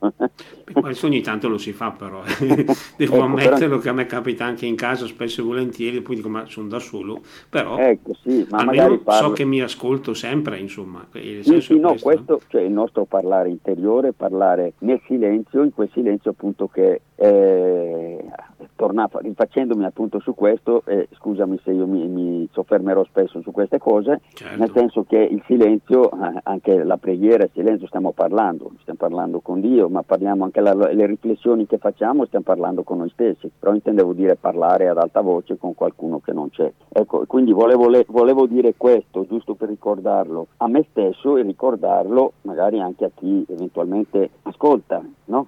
Questo 0.72 1.06
ogni 1.06 1.20
tanto 1.20 1.48
lo 1.48 1.58
si 1.58 1.72
fa 1.72 1.90
però, 1.90 2.22
devo 2.96 3.14
ecco, 3.14 3.24
ammetterlo 3.24 3.68
però... 3.68 3.80
che 3.80 3.88
a 3.88 3.92
me 3.92 4.06
capita 4.06 4.44
anche 4.44 4.66
in 4.66 4.76
casa 4.76 5.06
spesso 5.06 5.40
e 5.40 5.44
volentieri, 5.44 6.00
poi 6.00 6.16
dico 6.16 6.28
ma 6.28 6.46
sono 6.46 6.68
da 6.68 6.78
solo, 6.78 7.20
però 7.48 7.76
ecco, 7.78 8.14
sì, 8.22 8.46
ma 8.50 8.58
almeno 8.58 8.98
parlo... 8.98 9.28
so 9.28 9.32
che 9.32 9.44
mi 9.44 9.60
ascolto 9.60 10.14
sempre, 10.14 10.58
insomma. 10.58 11.06
Sì, 11.12 11.60
sì, 11.60 11.78
no, 11.78 11.96
questo, 12.00 12.40
cioè 12.48 12.62
il 12.62 12.72
nostro 12.72 13.04
parlare 13.04 13.48
interiore, 13.48 14.12
parlare 14.12 14.74
nel 14.78 15.00
silenzio, 15.06 15.62
in 15.62 15.72
quel 15.72 15.90
silenzio 15.92 16.30
appunto 16.30 16.68
che 16.68 17.00
eh, 17.16 18.24
tornava, 18.74 19.20
rifacendomi 19.20 19.84
appunto 19.84 20.20
su 20.20 20.34
questo, 20.34 20.82
eh, 20.86 21.08
scusami 21.12 21.58
se 21.62 21.72
io 21.72 21.86
mi, 21.86 22.06
mi, 22.06 22.48
soffermerò 22.52 23.04
spesso 23.04 23.40
su 23.42 23.50
queste 23.50 23.78
cose, 23.78 24.20
certo. 24.34 24.58
nel 24.58 24.70
senso 24.74 25.04
che 25.04 25.18
il 25.18 25.42
silenzio, 25.46 26.10
eh, 26.10 26.40
anche 26.44 26.82
la 26.82 26.96
preghiera, 26.96 27.44
il 27.44 27.50
silenzio 27.52 27.86
stiamo 27.86 28.12
parlando, 28.12 28.72
stiamo 28.80 28.98
parlando 28.98 29.40
con 29.40 29.60
Dio, 29.60 29.88
ma 29.88 30.02
parliamo 30.02 30.44
anche 30.44 30.60
la, 30.60 30.74
le 30.74 31.06
riflessioni 31.06 31.66
che 31.66 31.78
facciamo, 31.78 32.26
stiamo 32.26 32.44
parlando 32.44 32.82
con 32.82 32.98
noi 32.98 33.10
stessi, 33.10 33.50
però 33.58 33.74
intendevo 33.74 34.12
dire 34.12 34.36
parlare 34.36 34.88
ad 34.88 34.98
alta 34.98 35.20
voce 35.20 35.58
con 35.58 35.74
qualcuno 35.74 36.20
che 36.20 36.32
non 36.32 36.50
c'è. 36.50 36.70
Ecco, 36.88 37.24
quindi 37.26 37.52
volevo, 37.52 37.88
le, 37.88 38.04
volevo 38.08 38.46
dire 38.46 38.74
questo, 38.76 39.26
giusto 39.26 39.54
per 39.54 39.68
ricordarlo 39.68 40.48
a 40.58 40.68
me 40.68 40.86
stesso 40.90 41.36
e 41.36 41.42
ricordarlo 41.42 42.32
magari 42.42 42.80
anche 42.80 43.04
a 43.04 43.10
chi 43.14 43.44
eventualmente 43.48 44.30
ascolta, 44.42 45.02
no? 45.26 45.46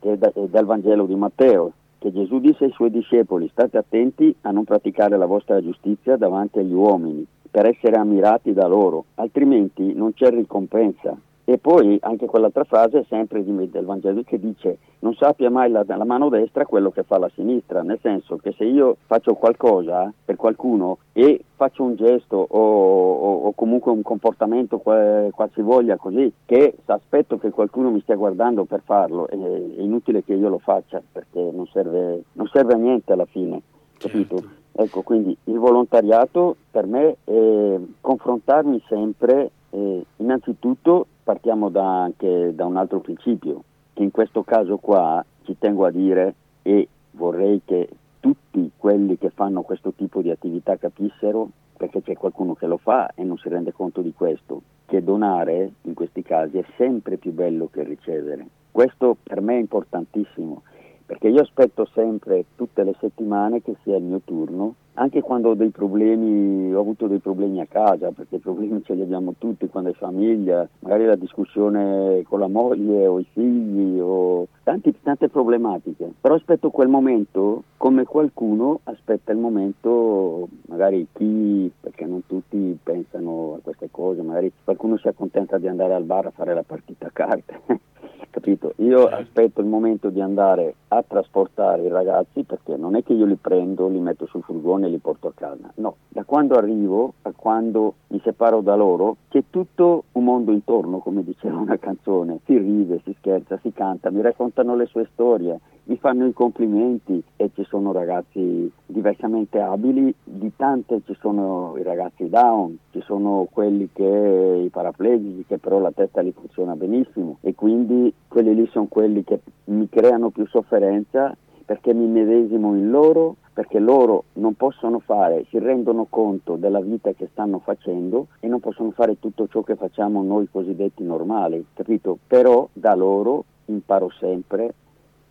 che 0.00 0.12
è, 0.12 0.16
da, 0.16 0.32
è 0.34 0.46
dal 0.48 0.64
Vangelo 0.64 1.06
di 1.06 1.14
Matteo, 1.14 1.72
che 2.02 2.12
Gesù 2.12 2.40
disse 2.40 2.64
ai 2.64 2.72
suoi 2.72 2.90
discepoli, 2.90 3.48
state 3.52 3.78
attenti 3.78 4.34
a 4.40 4.50
non 4.50 4.64
praticare 4.64 5.16
la 5.16 5.26
vostra 5.26 5.62
giustizia 5.62 6.16
davanti 6.16 6.58
agli 6.58 6.72
uomini, 6.72 7.24
per 7.48 7.66
essere 7.66 7.94
ammirati 7.96 8.52
da 8.52 8.66
loro, 8.66 9.04
altrimenti 9.14 9.94
non 9.94 10.12
c'è 10.12 10.30
ricompensa. 10.30 11.16
E 11.44 11.58
poi 11.58 11.98
anche 12.02 12.26
quell'altra 12.26 12.64
frase 12.64 13.04
sempre 13.08 13.44
del 13.44 13.84
Vangelo 13.84 14.22
che 14.22 14.38
dice 14.38 14.78
non 15.00 15.14
sappia 15.14 15.50
mai 15.50 15.70
la, 15.70 15.84
la, 15.84 16.04
mano 16.04 16.28
destra 16.28 16.64
quello 16.64 16.90
che 16.90 17.02
fa 17.02 17.18
la 17.18 17.30
sinistra, 17.34 17.82
nel 17.82 17.98
senso 18.00 18.36
che 18.36 18.54
se 18.56 18.64
io 18.64 18.96
faccio 19.06 19.34
qualcosa 19.34 20.12
per 20.24 20.36
qualcuno 20.36 20.98
e 21.12 21.42
faccio 21.56 21.82
un 21.82 21.96
gesto 21.96 22.36
o, 22.36 22.58
o, 22.58 23.42
o 23.46 23.52
comunque 23.54 23.90
un 23.90 24.02
comportamento 24.02 24.78
qualsivoglia 24.78 25.96
così 25.96 26.32
che 26.44 26.76
aspetto 26.86 27.38
che 27.38 27.50
qualcuno 27.50 27.90
mi 27.90 28.00
stia 28.02 28.14
guardando 28.14 28.64
per 28.64 28.82
farlo, 28.84 29.28
è, 29.28 29.34
è 29.34 29.80
inutile 29.80 30.22
che 30.22 30.34
io 30.34 30.48
lo 30.48 30.58
faccia 30.58 31.02
perché 31.10 31.40
non 31.40 31.66
serve, 31.72 32.22
non 32.34 32.46
serve 32.46 32.74
a 32.74 32.76
niente 32.76 33.12
alla 33.12 33.26
fine, 33.26 33.60
capito? 33.98 34.36
Certo. 34.36 34.60
Ecco, 34.74 35.02
quindi 35.02 35.36
il 35.44 35.58
volontariato 35.58 36.56
per 36.70 36.86
me 36.86 37.16
è 37.24 37.78
confrontarmi 38.00 38.82
sempre, 38.88 39.50
eh, 39.70 40.04
innanzitutto 40.16 41.08
partiamo 41.22 41.68
da, 41.68 42.02
anche 42.02 42.54
da 42.54 42.66
un 42.66 42.76
altro 42.76 43.00
principio, 43.00 43.62
che 43.92 44.02
in 44.02 44.10
questo 44.10 44.42
caso 44.42 44.78
qua 44.78 45.24
ci 45.44 45.56
tengo 45.58 45.84
a 45.84 45.90
dire 45.90 46.34
e 46.62 46.88
vorrei 47.12 47.62
che 47.64 47.88
tutti 48.20 48.70
quelli 48.76 49.18
che 49.18 49.30
fanno 49.30 49.62
questo 49.62 49.92
tipo 49.92 50.22
di 50.22 50.30
attività 50.30 50.76
capissero, 50.76 51.48
perché 51.76 52.02
c'è 52.02 52.14
qualcuno 52.14 52.54
che 52.54 52.66
lo 52.66 52.76
fa 52.76 53.10
e 53.14 53.24
non 53.24 53.36
si 53.38 53.48
rende 53.48 53.72
conto 53.72 54.00
di 54.00 54.12
questo, 54.12 54.62
che 54.86 55.02
donare 55.02 55.72
in 55.82 55.94
questi 55.94 56.22
casi 56.22 56.58
è 56.58 56.64
sempre 56.76 57.16
più 57.16 57.32
bello 57.32 57.68
che 57.72 57.82
ricevere. 57.82 58.46
Questo 58.70 59.16
per 59.22 59.40
me 59.40 59.56
è 59.56 59.60
importantissimo, 59.60 60.62
perché 61.04 61.28
io 61.28 61.40
aspetto 61.40 61.86
sempre 61.92 62.44
tutte 62.56 62.82
le 62.84 62.94
settimane 62.98 63.62
che 63.62 63.76
sia 63.82 63.96
il 63.96 64.04
mio 64.04 64.20
turno 64.24 64.74
anche 64.94 65.22
quando 65.22 65.50
ho 65.50 65.54
dei 65.54 65.70
problemi, 65.70 66.72
ho 66.74 66.80
avuto 66.80 67.06
dei 67.06 67.18
problemi 67.18 67.60
a 67.60 67.66
casa, 67.66 68.10
perché 68.10 68.36
i 68.36 68.40
problemi 68.40 68.82
ce 68.84 68.94
li 68.94 69.02
abbiamo 69.02 69.34
tutti 69.38 69.68
quando 69.68 69.88
hai 69.88 69.94
famiglia, 69.94 70.68
magari 70.80 71.06
la 71.06 71.16
discussione 71.16 72.22
con 72.28 72.40
la 72.40 72.48
moglie 72.48 73.06
o 73.06 73.18
i 73.18 73.26
figli 73.32 73.98
o 74.00 74.48
tanti, 74.62 74.94
tante 75.02 75.28
problematiche, 75.28 76.12
però 76.20 76.34
aspetto 76.34 76.70
quel 76.70 76.88
momento 76.88 77.62
come 77.78 78.04
qualcuno 78.04 78.80
aspetta 78.84 79.32
il 79.32 79.38
momento, 79.38 80.48
magari 80.68 81.06
chi, 81.12 81.72
perché 81.80 82.04
non 82.04 82.26
tutti 82.26 82.78
pensano 82.82 83.54
a 83.56 83.60
queste 83.62 83.88
cose, 83.90 84.22
magari 84.22 84.52
qualcuno 84.62 84.98
si 84.98 85.08
accontenta 85.08 85.56
di 85.58 85.68
andare 85.68 85.94
al 85.94 86.04
bar 86.04 86.26
a 86.26 86.30
fare 86.30 86.54
la 86.54 86.64
partita 86.64 87.06
a 87.06 87.10
carte. 87.12 87.60
capito? 88.32 88.72
Io 88.76 89.02
certo. 89.02 89.16
aspetto 89.16 89.60
il 89.60 89.66
momento 89.66 90.08
di 90.08 90.20
andare 90.20 90.74
a 90.88 91.04
trasportare 91.06 91.82
i 91.82 91.88
ragazzi 91.88 92.42
perché 92.42 92.76
non 92.76 92.96
è 92.96 93.04
che 93.04 93.12
io 93.12 93.26
li 93.26 93.36
prendo, 93.36 93.88
li 93.88 94.00
metto 94.00 94.26
sul 94.26 94.42
furgone 94.42 94.86
e 94.86 94.90
li 94.90 94.98
porto 94.98 95.28
a 95.28 95.32
casa. 95.34 95.70
No, 95.76 95.96
da 96.08 96.24
quando 96.24 96.56
arrivo 96.56 97.12
a 97.22 97.32
quando 97.36 97.94
mi 98.08 98.20
separo 98.24 98.60
da 98.62 98.74
loro 98.74 99.16
c'è 99.28 99.44
tutto 99.50 100.04
un 100.12 100.24
mondo 100.24 100.50
intorno, 100.50 100.98
come 100.98 101.22
diceva 101.22 101.58
una 101.58 101.78
canzone. 101.78 102.40
Si 102.44 102.56
ride, 102.56 103.00
si 103.04 103.14
scherza, 103.18 103.58
si 103.62 103.72
canta, 103.72 104.10
mi 104.10 104.22
raccontano 104.22 104.74
le 104.74 104.86
sue 104.86 105.06
storie, 105.12 105.60
mi 105.84 105.96
fanno 105.96 106.26
i 106.26 106.32
complimenti 106.32 107.22
e 107.36 107.50
ci 107.54 107.64
sono 107.64 107.92
ragazzi 107.92 108.70
diversamente 108.86 109.58
abili, 109.60 110.14
di 110.22 110.52
tante 110.54 111.02
ci 111.04 111.16
sono 111.20 111.74
i 111.76 111.82
ragazzi 111.82 112.28
down, 112.28 112.78
ci 112.92 113.02
sono 113.02 113.48
quelli 113.50 113.88
che 113.92 114.62
i 114.64 114.68
paraplegici 114.68 115.44
che 115.46 115.58
però 115.58 115.80
la 115.80 115.90
testa 115.90 116.20
li 116.20 116.32
funziona 116.32 116.76
benissimo 116.76 117.38
e 117.40 117.54
quindi 117.54 118.12
quelli 118.32 118.54
lì 118.54 118.66
sono 118.68 118.86
quelli 118.86 119.22
che 119.24 119.40
mi 119.64 119.90
creano 119.90 120.30
più 120.30 120.46
sofferenza 120.46 121.36
perché 121.66 121.92
mi 121.92 122.06
medesimo 122.06 122.74
in 122.74 122.88
loro, 122.90 123.36
perché 123.52 123.78
loro 123.78 124.24
non 124.34 124.54
possono 124.54 125.00
fare, 125.00 125.44
si 125.50 125.58
rendono 125.58 126.06
conto 126.08 126.56
della 126.56 126.80
vita 126.80 127.12
che 127.12 127.28
stanno 127.30 127.58
facendo 127.58 128.28
e 128.40 128.48
non 128.48 128.58
possono 128.60 128.90
fare 128.92 129.18
tutto 129.18 129.46
ciò 129.48 129.62
che 129.62 129.76
facciamo 129.76 130.22
noi 130.22 130.48
cosiddetti 130.50 131.02
normali, 131.02 131.62
capito? 131.74 132.16
Però 132.26 132.66
da 132.72 132.94
loro 132.94 133.44
imparo 133.66 134.08
sempre 134.18 134.74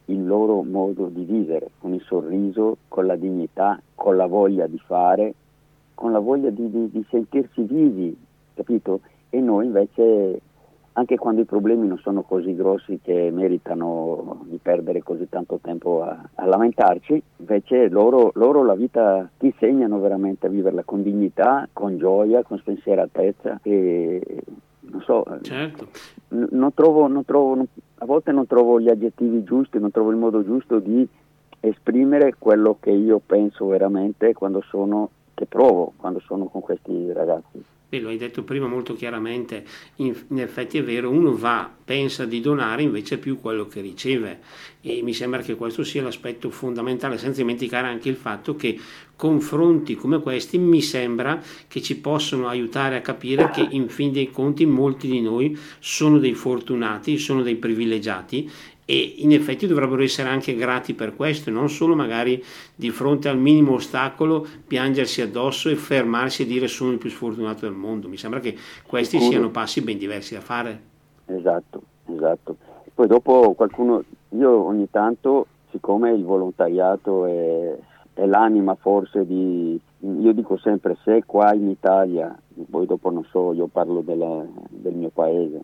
il 0.05 0.23
loro 0.23 0.61
modo 0.61 1.07
di 1.07 1.23
vivere, 1.23 1.71
con 1.79 1.95
il 1.95 2.01
sorriso, 2.03 2.77
con 2.87 3.07
la 3.07 3.15
dignità, 3.15 3.81
con 3.95 4.15
la 4.15 4.27
voglia 4.27 4.67
di 4.67 4.77
fare, 4.77 5.33
con 5.95 6.11
la 6.11 6.19
voglia 6.19 6.51
di, 6.51 6.69
di, 6.69 6.91
di 6.91 7.03
sentirsi 7.09 7.63
vivi, 7.63 8.15
capito? 8.53 8.99
E 9.29 9.39
noi 9.39 9.65
invece, 9.65 10.39
anche 10.93 11.17
quando 11.17 11.41
i 11.41 11.45
problemi 11.45 11.87
non 11.87 11.97
sono 11.99 12.21
così 12.23 12.55
grossi 12.55 12.99
che 13.01 13.29
meritano 13.31 14.41
di 14.45 14.59
perdere 14.61 15.01
così 15.01 15.29
tanto 15.29 15.59
tempo 15.61 16.03
a, 16.03 16.29
a 16.35 16.45
lamentarci, 16.45 17.21
invece 17.37 17.87
loro, 17.89 18.31
loro, 18.35 18.63
la 18.63 18.75
vita 18.75 19.29
ti 19.37 19.47
insegnano 19.47 19.99
veramente 19.99 20.47
a 20.47 20.49
viverla 20.49 20.83
con 20.83 21.01
dignità, 21.01 21.67
con 21.71 21.97
gioia, 21.97 22.43
con 22.43 22.57
spensieratezza 22.57 23.59
e 23.63 24.43
non 24.91 25.01
so, 25.01 25.25
certo. 25.41 25.87
non 26.29 26.73
trovo, 26.73 27.07
non 27.07 27.23
trovo, 27.23 27.65
a 27.95 28.05
volte 28.05 28.31
non 28.31 28.45
trovo 28.45 28.79
gli 28.79 28.89
aggettivi 28.89 29.43
giusti, 29.43 29.79
non 29.79 29.91
trovo 29.91 30.09
il 30.09 30.17
modo 30.17 30.43
giusto 30.43 30.79
di 30.79 31.07
esprimere 31.61 32.35
quello 32.37 32.77
che 32.79 32.91
io 32.91 33.21
penso 33.25 33.67
veramente 33.67 34.33
quando 34.33 34.61
sono, 34.61 35.09
che 35.33 35.45
provo 35.45 35.93
quando 35.95 36.19
sono 36.19 36.45
con 36.45 36.61
questi 36.61 37.13
ragazzi. 37.13 37.63
Beh, 37.91 37.99
lo 37.99 38.07
hai 38.07 38.15
detto 38.15 38.43
prima 38.43 38.67
molto 38.67 38.93
chiaramente, 38.93 39.65
in, 39.97 40.15
in, 40.29 40.39
effetti 40.39 40.77
è 40.77 40.83
vero, 40.83 41.09
uno 41.09 41.35
va, 41.35 41.69
pensa 41.83 42.23
di 42.23 42.39
donare 42.39 42.83
invece 42.83 43.17
più 43.17 43.37
quello 43.37 43.67
che 43.67 43.81
riceve. 43.81 44.39
E 44.79 45.01
mi 45.01 45.13
sembra 45.13 45.41
che 45.41 45.55
questo 45.55 45.83
sia 45.83 46.01
l'aspetto 46.01 46.49
fondamentale, 46.51 47.17
senza 47.17 47.41
dimenticare 47.41 47.87
anche 47.87 48.07
il 48.07 48.15
fatto 48.15 48.55
che 48.55 48.79
confronti 49.17 49.95
come 49.95 50.21
questi 50.21 50.57
mi 50.57 50.81
sembra 50.81 51.43
che 51.67 51.81
ci 51.81 51.97
possono 51.97 52.47
aiutare 52.47 52.95
a 52.95 53.01
capire 53.01 53.51
che 53.51 53.67
in 53.69 53.89
fin 53.89 54.13
dei 54.13 54.31
conti 54.31 54.65
molti 54.65 55.09
di 55.09 55.19
noi 55.19 55.55
sono 55.79 56.17
dei 56.17 56.33
fortunati, 56.33 57.17
sono 57.17 57.43
dei 57.43 57.57
privilegiati 57.57 58.49
e 58.91 59.13
in 59.19 59.31
effetti 59.31 59.67
dovrebbero 59.67 60.03
essere 60.03 60.27
anche 60.27 60.53
grati 60.53 60.93
per 60.93 61.15
questo 61.15 61.49
e 61.49 61.53
non 61.53 61.69
solo 61.69 61.95
magari 61.95 62.43
di 62.75 62.89
fronte 62.89 63.29
al 63.29 63.37
minimo 63.37 63.75
ostacolo 63.75 64.45
piangersi 64.67 65.21
addosso 65.21 65.69
e 65.69 65.75
fermarsi 65.77 66.41
e 66.41 66.45
dire 66.45 66.67
sono 66.67 66.91
il 66.91 66.97
più 66.97 67.09
sfortunato 67.09 67.65
del 67.65 67.73
mondo. 67.73 68.09
Mi 68.09 68.17
sembra 68.17 68.41
che 68.41 68.53
questi 68.85 69.15
Sicuro. 69.15 69.31
siano 69.31 69.49
passi 69.49 69.81
ben 69.81 69.97
diversi 69.97 70.33
da 70.33 70.41
fare. 70.41 70.81
Esatto, 71.27 71.81
esatto. 72.07 72.57
Poi 72.93 73.07
dopo 73.07 73.53
qualcuno, 73.53 74.03
io 74.31 74.51
ogni 74.65 74.89
tanto, 74.89 75.47
siccome 75.69 76.11
il 76.11 76.25
volontariato 76.25 77.25
è, 77.27 77.77
è 78.13 78.25
l'anima 78.25 78.75
forse 78.75 79.25
di, 79.25 79.79
io 79.99 80.33
dico 80.33 80.57
sempre 80.57 80.97
se 81.05 81.23
qua 81.25 81.53
in 81.53 81.69
Italia, 81.69 82.37
poi 82.69 82.85
dopo 82.85 83.09
non 83.09 83.23
so, 83.31 83.53
io 83.53 83.67
parlo 83.67 84.01
della, 84.01 84.45
del 84.67 84.95
mio 84.95 85.11
paese, 85.13 85.61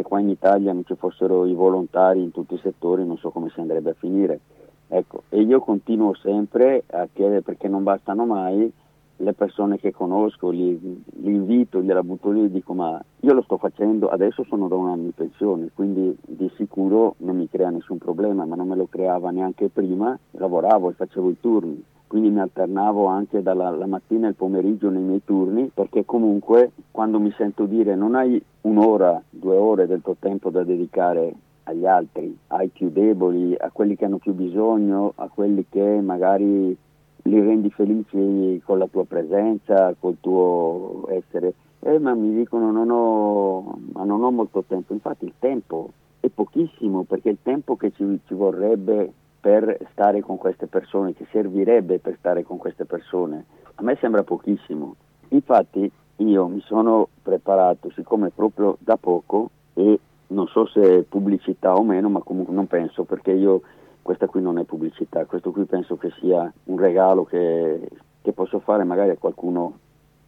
se 0.00 0.02
qua 0.02 0.20
in 0.20 0.30
Italia 0.30 0.72
non 0.72 0.84
ci 0.84 0.94
fossero 0.94 1.44
i 1.44 1.54
volontari 1.54 2.22
in 2.22 2.32
tutti 2.32 2.54
i 2.54 2.60
settori 2.62 3.04
non 3.04 3.18
so 3.18 3.30
come 3.30 3.50
si 3.50 3.60
andrebbe 3.60 3.90
a 3.90 3.96
finire. 3.98 4.40
Ecco, 4.88 5.22
e 5.28 5.40
io 5.42 5.60
continuo 5.60 6.14
sempre 6.14 6.82
a 6.90 7.06
chiedere 7.12 7.42
perché 7.42 7.68
non 7.68 7.84
bastano 7.84 8.26
mai 8.26 8.72
le 9.16 9.34
persone 9.34 9.78
che 9.78 9.92
conosco, 9.92 10.48
li, 10.48 10.78
li 10.80 11.34
invito, 11.34 11.82
gliela 11.82 12.02
butto 12.02 12.30
lì 12.30 12.44
e 12.44 12.50
dico 12.50 12.72
ma 12.72 13.00
io 13.20 13.34
lo 13.34 13.42
sto 13.42 13.58
facendo, 13.58 14.08
adesso 14.08 14.44
sono 14.44 14.66
da 14.66 14.76
un 14.76 14.88
anno 14.88 15.02
in 15.02 15.12
pensione, 15.12 15.70
quindi 15.74 16.16
di 16.26 16.50
sicuro 16.56 17.14
non 17.18 17.36
mi 17.36 17.48
crea 17.48 17.68
nessun 17.68 17.98
problema, 17.98 18.46
ma 18.46 18.56
non 18.56 18.66
me 18.66 18.76
lo 18.76 18.86
creava 18.86 19.30
neanche 19.30 19.68
prima, 19.68 20.18
lavoravo 20.32 20.88
e 20.88 20.94
facevo 20.94 21.28
i 21.28 21.36
turni 21.38 21.84
quindi 22.10 22.30
mi 22.30 22.40
alternavo 22.40 23.06
anche 23.06 23.40
dalla 23.40 23.70
mattina 23.86 24.26
e 24.26 24.30
il 24.30 24.34
pomeriggio 24.34 24.90
nei 24.90 25.00
miei 25.00 25.22
turni, 25.22 25.70
perché 25.72 26.04
comunque 26.04 26.72
quando 26.90 27.20
mi 27.20 27.32
sento 27.36 27.66
dire 27.66 27.94
non 27.94 28.16
hai 28.16 28.42
un'ora, 28.62 29.22
due 29.30 29.54
ore 29.54 29.86
del 29.86 30.02
tuo 30.02 30.16
tempo 30.18 30.50
da 30.50 30.64
dedicare 30.64 31.32
agli 31.62 31.86
altri, 31.86 32.36
ai 32.48 32.66
più 32.66 32.90
deboli, 32.90 33.54
a 33.56 33.70
quelli 33.70 33.94
che 33.94 34.06
hanno 34.06 34.18
più 34.18 34.32
bisogno, 34.34 35.12
a 35.14 35.28
quelli 35.32 35.66
che 35.68 36.00
magari 36.00 36.76
li 37.22 37.40
rendi 37.40 37.70
felici 37.70 38.60
con 38.64 38.78
la 38.78 38.88
tua 38.88 39.04
presenza, 39.04 39.94
col 39.96 40.16
tuo 40.18 41.06
essere. 41.10 41.54
Eh, 41.78 42.00
ma 42.00 42.12
mi 42.14 42.34
dicono 42.34 42.72
non 42.72 42.90
ho, 42.90 43.78
ma 43.92 44.02
non 44.02 44.24
ho 44.24 44.32
molto 44.32 44.64
tempo, 44.66 44.94
infatti 44.94 45.26
il 45.26 45.34
tempo 45.38 45.92
è 46.18 46.26
pochissimo 46.26 47.04
perché 47.04 47.28
il 47.28 47.38
tempo 47.40 47.76
che 47.76 47.92
ci, 47.92 48.18
ci 48.26 48.34
vorrebbe 48.34 49.12
per 49.40 49.78
stare 49.92 50.20
con 50.20 50.36
queste 50.36 50.66
persone, 50.66 51.14
che 51.14 51.26
servirebbe 51.30 51.98
per 51.98 52.16
stare 52.18 52.42
con 52.42 52.58
queste 52.58 52.84
persone, 52.84 53.44
a 53.76 53.82
me 53.82 53.96
sembra 54.00 54.22
pochissimo. 54.22 54.94
Infatti 55.28 55.90
io 56.16 56.46
mi 56.46 56.60
sono 56.60 57.08
preparato, 57.22 57.90
siccome 57.90 58.30
proprio 58.30 58.76
da 58.80 58.96
poco, 58.96 59.50
e 59.74 59.98
non 60.28 60.46
so 60.48 60.66
se 60.66 60.98
è 60.98 61.02
pubblicità 61.02 61.74
o 61.74 61.82
meno, 61.82 62.08
ma 62.10 62.20
comunque 62.20 62.54
non 62.54 62.66
penso, 62.66 63.04
perché 63.04 63.32
io 63.32 63.62
questa 64.02 64.26
qui 64.26 64.42
non 64.42 64.58
è 64.58 64.64
pubblicità, 64.64 65.24
questo 65.24 65.50
qui 65.50 65.64
penso 65.64 65.96
che 65.96 66.10
sia 66.20 66.52
un 66.64 66.78
regalo 66.78 67.24
che, 67.24 67.88
che 68.20 68.32
posso 68.32 68.58
fare 68.60 68.84
magari 68.84 69.10
a 69.10 69.16
qualcuno 69.16 69.78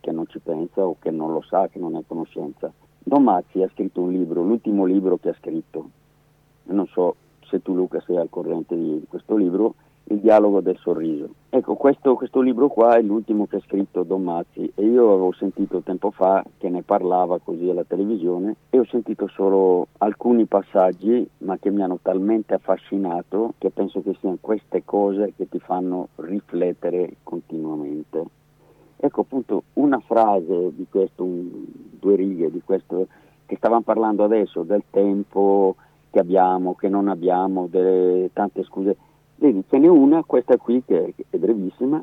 che 0.00 0.10
non 0.10 0.26
ci 0.28 0.38
pensa 0.40 0.84
o 0.84 0.96
che 0.98 1.10
non 1.10 1.32
lo 1.32 1.42
sa, 1.42 1.68
che 1.68 1.78
non 1.78 1.94
è 1.94 1.98
a 1.98 2.04
conoscenza. 2.06 2.72
Don 2.98 3.22
Mazzi 3.22 3.62
ha 3.62 3.68
scritto 3.72 4.00
un 4.00 4.12
libro, 4.12 4.42
l'ultimo 4.42 4.84
libro 4.84 5.18
che 5.18 5.30
ha 5.30 5.34
scritto, 5.34 5.90
non 6.64 6.86
so 6.86 7.16
se 7.52 7.60
tu 7.60 7.74
Luca 7.74 8.00
sei 8.06 8.16
al 8.16 8.30
corrente 8.30 8.74
di 8.74 9.04
questo 9.06 9.36
libro, 9.36 9.74
Il 10.06 10.18
dialogo 10.18 10.60
del 10.60 10.76
sorriso. 10.78 11.28
Ecco, 11.48 11.76
questo, 11.76 12.16
questo, 12.16 12.40
libro 12.40 12.66
qua 12.66 12.96
è 12.96 13.02
l'ultimo 13.02 13.46
che 13.46 13.56
ha 13.56 13.60
scritto 13.60 14.02
Don 14.02 14.24
Mazzi 14.24 14.72
e 14.74 14.84
io 14.84 15.12
avevo 15.12 15.32
sentito 15.32 15.80
tempo 15.80 16.10
fa 16.10 16.44
che 16.58 16.68
ne 16.68 16.82
parlava 16.82 17.38
così 17.38 17.70
alla 17.70 17.84
televisione 17.84 18.56
e 18.68 18.80
ho 18.80 18.84
sentito 18.84 19.28
solo 19.28 19.86
alcuni 19.98 20.46
passaggi 20.46 21.26
ma 21.38 21.56
che 21.58 21.70
mi 21.70 21.82
hanno 21.82 22.00
talmente 22.02 22.54
affascinato 22.54 23.54
che 23.58 23.70
penso 23.70 24.02
che 24.02 24.16
siano 24.18 24.38
queste 24.40 24.82
cose 24.84 25.34
che 25.36 25.48
ti 25.48 25.60
fanno 25.60 26.08
riflettere 26.16 27.18
continuamente. 27.22 28.24
Ecco 28.96 29.20
appunto 29.20 29.62
una 29.74 30.00
frase 30.00 30.74
di 30.74 30.86
questo, 30.90 31.22
un, 31.22 31.64
due 32.00 32.16
righe 32.16 32.50
di 32.50 32.60
questo 32.64 33.06
che 33.46 33.56
stavamo 33.56 33.82
parlando 33.82 34.24
adesso 34.24 34.62
del 34.64 34.82
tempo, 34.90 35.76
che 36.12 36.18
abbiamo, 36.18 36.74
che 36.74 36.90
non 36.90 37.08
abbiamo, 37.08 37.66
delle 37.68 38.30
tante 38.34 38.62
scuse. 38.64 38.96
Vedi, 39.36 39.64
ce 39.68 39.78
n'è 39.78 39.88
una, 39.88 40.22
questa 40.24 40.58
qui 40.58 40.84
che 40.84 41.14
è 41.30 41.36
brevissima. 41.38 42.00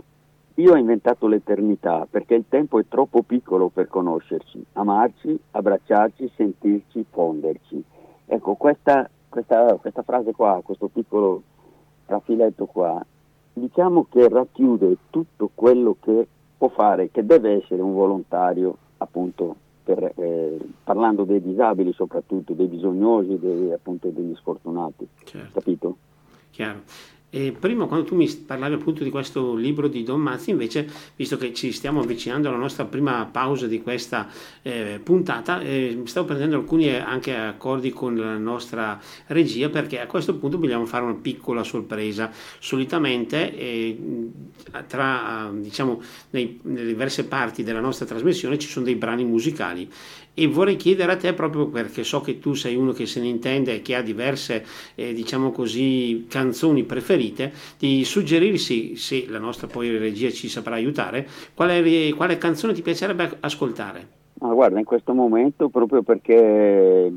Io 0.56 0.74
ho 0.74 0.76
inventato 0.76 1.28
l'eternità 1.28 2.06
perché 2.10 2.34
il 2.34 2.46
tempo 2.50 2.80
è 2.80 2.86
troppo 2.90 3.22
piccolo 3.22 3.70
per 3.70 3.88
conoscerci, 3.88 4.66
amarci, 4.74 5.40
abbracciarci, 5.52 6.32
sentirci, 6.36 7.06
fonderci. 7.10 7.82
Ecco, 8.26 8.56
questa, 8.56 9.08
questa, 9.30 9.76
questa 9.76 10.02
frase 10.02 10.34
qua, 10.34 10.60
questo 10.64 10.88
piccolo 10.88 11.44
raffiletto 12.08 12.66
qua, 12.66 13.02
diciamo 13.54 14.08
che 14.10 14.28
racchiude 14.28 14.98
tutto 15.12 15.52
quello 15.54 15.96
che 16.02 16.28
può 16.58 16.68
fare, 16.70 17.10
che 17.12 17.26
deve 17.26 17.62
essere 17.62 17.82
un 17.82 17.94
volontario 17.94 18.76
appunto 18.98 19.56
per, 19.90 20.14
eh, 20.18 20.58
parlando 20.84 21.24
dei 21.24 21.42
disabili 21.42 21.92
soprattutto, 21.94 22.54
dei 22.54 22.68
bisognosi, 22.68 23.40
dei, 23.40 23.72
appunto 23.72 24.10
degli 24.10 24.36
sfortunati, 24.36 25.08
certo. 25.24 25.50
capito? 25.52 25.98
Chiaro. 26.52 26.82
E 27.32 27.56
prima 27.58 27.86
quando 27.86 28.08
tu 28.08 28.16
mi 28.16 28.28
parlavi 28.28 28.74
appunto 28.74 29.04
di 29.04 29.12
questo 29.12 29.54
libro 29.54 29.88
di 29.88 30.02
Don 30.04 30.20
Mazzi, 30.20 30.50
invece, 30.50 30.90
visto 31.16 31.38
che 31.38 31.54
ci 31.54 31.72
stiamo 31.72 32.00
avvicinando 32.00 32.48
alla 32.48 32.58
nostra 32.58 32.86
prima 32.86 33.30
pausa 33.32 33.68
di 33.68 33.84
questa 33.84 34.28
eh, 34.64 35.00
puntata, 35.04 35.62
eh, 35.62 36.02
stavo 36.06 36.26
prendendo 36.26 36.56
alcuni 36.56 36.90
anche 36.90 37.36
accordi 37.36 37.92
con 37.92 38.16
la 38.18 38.38
nostra 38.38 39.00
regia 39.28 39.70
perché 39.70 40.00
a 40.00 40.08
questo 40.08 40.38
punto 40.38 40.58
vogliamo 40.58 40.88
fare 40.88 41.04
una 41.04 41.14
piccola 41.22 41.64
sorpresa. 41.64 42.32
Solitamente 42.58 43.56
eh, 43.56 44.00
tra 44.88 45.52
diciamo 45.54 46.02
nei, 46.32 46.60
nelle 46.64 46.88
diverse 46.88 47.26
parti 47.26 47.62
della 47.62 47.80
nostra 47.80 48.08
trasmissione 48.08 48.58
ci 48.58 48.68
sono 48.68 48.86
dei 48.86 48.96
brani 48.96 49.24
musicali 49.24 49.88
e 50.40 50.48
vorrei 50.48 50.78
chiedere 50.78 51.12
a 51.12 51.18
te 51.18 51.34
proprio 51.34 51.68
perché 51.68 52.06
so 52.06 52.22
che 52.22 52.40
tu 52.40 52.54
sei 52.54 52.76
uno 52.76 52.94
che 52.94 53.06
se 53.06 53.20
ne 53.20 53.28
intende 53.28 53.76
e 53.76 53.82
che 53.82 53.96
ha 53.96 54.02
diverse 54.02 54.64
eh, 54.96 55.14
diciamo 55.14 55.52
così 55.52 56.28
canzoni 56.30 56.84
preferite 56.84 57.52
di 57.78 58.06
suggerirsi 58.06 58.96
se 58.96 59.26
la 59.28 59.40
nostra 59.40 59.68
poi 59.68 59.98
regia 59.98 60.30
ci 60.30 60.48
saprà 60.48 60.76
aiutare 60.76 61.28
quale, 61.54 62.14
quale 62.14 62.38
canzone 62.38 62.72
ti 62.72 62.82
piacerebbe 62.82 63.38
ascoltare? 63.42 64.08
Ah, 64.40 64.54
guarda 64.54 64.80
in 64.80 64.86
questo 64.86 65.14
momento 65.14 65.68
proprio 65.68 66.04
perché 66.04 67.12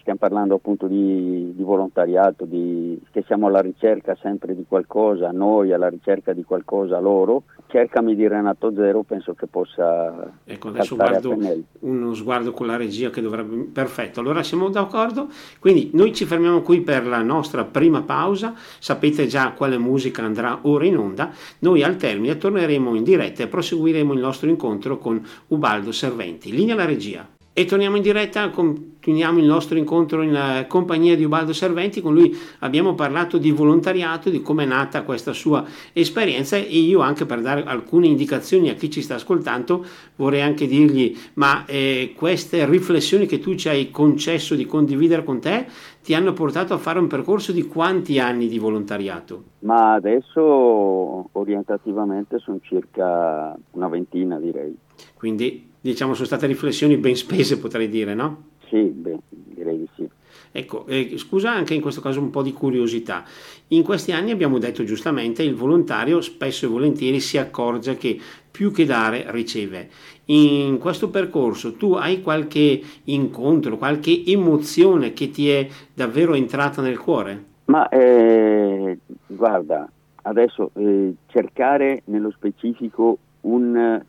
stiamo 0.00 0.18
parlando 0.18 0.54
appunto 0.54 0.86
di, 0.86 1.52
di 1.54 1.62
volontariato, 1.62 2.44
di, 2.44 2.98
che 3.10 3.22
siamo 3.26 3.48
alla 3.48 3.60
ricerca 3.60 4.16
sempre 4.20 4.54
di 4.54 4.64
qualcosa, 4.66 5.30
noi 5.30 5.72
alla 5.72 5.88
ricerca 5.88 6.32
di 6.32 6.42
qualcosa 6.42 6.98
loro, 6.98 7.44
cercami 7.66 8.14
di 8.14 8.26
Renato 8.26 8.72
Zero, 8.74 9.02
penso 9.02 9.34
che 9.34 9.46
possa... 9.46 10.32
Ecco, 10.44 10.68
adesso 10.68 10.96
guardo 10.96 11.36
uno 11.80 12.14
sguardo 12.14 12.52
con 12.52 12.66
la 12.66 12.76
regia 12.76 13.10
che 13.10 13.20
dovrebbe... 13.20 13.70
Perfetto, 13.72 14.20
allora 14.20 14.42
siamo 14.42 14.68
d'accordo, 14.70 15.28
quindi 15.58 15.90
noi 15.92 16.14
ci 16.14 16.24
fermiamo 16.24 16.62
qui 16.62 16.80
per 16.80 17.06
la 17.06 17.22
nostra 17.22 17.64
prima 17.64 18.02
pausa, 18.02 18.54
sapete 18.78 19.26
già 19.26 19.52
quale 19.52 19.78
musica 19.78 20.22
andrà 20.22 20.60
ora 20.62 20.86
in 20.86 20.96
onda, 20.96 21.30
noi 21.60 21.82
al 21.82 21.96
termine 21.96 22.36
torneremo 22.36 22.94
in 22.94 23.02
diretta 23.02 23.42
e 23.42 23.48
proseguiremo 23.48 24.12
il 24.12 24.20
nostro 24.20 24.48
incontro 24.48 24.98
con 24.98 25.22
Ubaldo 25.48 25.92
Serventi. 25.92 26.52
Linea 26.52 26.74
alla 26.74 26.84
regia. 26.84 27.26
E 27.56 27.66
torniamo 27.66 27.94
in 27.94 28.02
diretta, 28.02 28.50
continuiamo 28.50 29.38
il 29.38 29.44
nostro 29.44 29.78
incontro 29.78 30.22
in 30.22 30.34
eh, 30.34 30.66
compagnia 30.66 31.14
di 31.14 31.22
Ubaldo 31.22 31.52
Serventi, 31.52 32.00
con 32.00 32.12
lui 32.12 32.36
abbiamo 32.58 32.96
parlato 32.96 33.38
di 33.38 33.52
volontariato, 33.52 34.28
di 34.28 34.42
come 34.42 34.64
è 34.64 34.66
nata 34.66 35.04
questa 35.04 35.32
sua 35.32 35.64
esperienza 35.92 36.56
e 36.56 36.64
io 36.64 36.98
anche 36.98 37.26
per 37.26 37.40
dare 37.42 37.62
alcune 37.62 38.08
indicazioni 38.08 38.70
a 38.70 38.74
chi 38.74 38.90
ci 38.90 39.02
sta 39.02 39.14
ascoltando 39.14 39.86
vorrei 40.16 40.40
anche 40.40 40.66
dirgli 40.66 41.16
ma 41.34 41.64
eh, 41.64 42.12
queste 42.16 42.66
riflessioni 42.66 43.26
che 43.26 43.38
tu 43.38 43.54
ci 43.54 43.68
hai 43.68 43.92
concesso 43.92 44.56
di 44.56 44.66
condividere 44.66 45.22
con 45.22 45.38
te 45.38 45.66
ti 46.02 46.12
hanno 46.12 46.32
portato 46.32 46.74
a 46.74 46.78
fare 46.78 46.98
un 46.98 47.06
percorso 47.06 47.52
di 47.52 47.68
quanti 47.68 48.18
anni 48.18 48.48
di 48.48 48.58
volontariato? 48.58 49.44
Ma 49.60 49.92
adesso 49.92 51.28
orientativamente 51.30 52.40
sono 52.40 52.58
circa 52.62 53.56
una 53.70 53.86
ventina 53.86 54.40
direi. 54.40 54.76
Quindi 55.14 55.72
diciamo 55.90 56.14
sono 56.14 56.26
state 56.26 56.46
riflessioni 56.46 56.96
ben 56.96 57.14
spese 57.14 57.58
potrei 57.58 57.90
dire, 57.90 58.14
no? 58.14 58.44
Sì, 58.68 58.84
beh, 58.84 59.18
direi 59.28 59.78
di 59.78 59.88
sì. 59.94 60.08
Ecco, 60.50 60.86
eh, 60.86 61.18
scusa 61.18 61.52
anche 61.52 61.74
in 61.74 61.82
questo 61.82 62.00
caso 62.00 62.20
un 62.20 62.30
po' 62.30 62.42
di 62.42 62.52
curiosità. 62.52 63.24
In 63.68 63.82
questi 63.82 64.12
anni 64.12 64.30
abbiamo 64.30 64.58
detto 64.58 64.82
giustamente 64.84 65.42
il 65.42 65.54
volontario 65.54 66.22
spesso 66.22 66.64
e 66.64 66.68
volentieri 66.68 67.20
si 67.20 67.36
accorge 67.36 67.96
che 67.98 68.18
più 68.50 68.72
che 68.72 68.86
dare 68.86 69.26
riceve. 69.28 69.90
In 70.26 70.78
questo 70.78 71.10
percorso 71.10 71.74
tu 71.74 71.92
hai 71.94 72.22
qualche 72.22 72.80
incontro, 73.04 73.76
qualche 73.76 74.22
emozione 74.24 75.12
che 75.12 75.30
ti 75.30 75.50
è 75.50 75.68
davvero 75.92 76.32
entrata 76.32 76.80
nel 76.80 76.98
cuore? 76.98 77.44
Ma 77.66 77.88
eh, 77.88 78.96
guarda, 79.26 79.90
adesso 80.22 80.70
eh, 80.76 81.12
cercare 81.26 82.02
nello 82.06 82.30
specifico 82.30 83.18
un, 83.42 84.02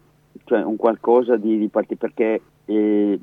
cioè 0.45 0.63
un 0.63 0.77
qualcosa 0.77 1.36
di, 1.36 1.58
di 1.58 1.67
particolare 1.67 2.13
perché 2.13 2.41
eh, 2.65 3.19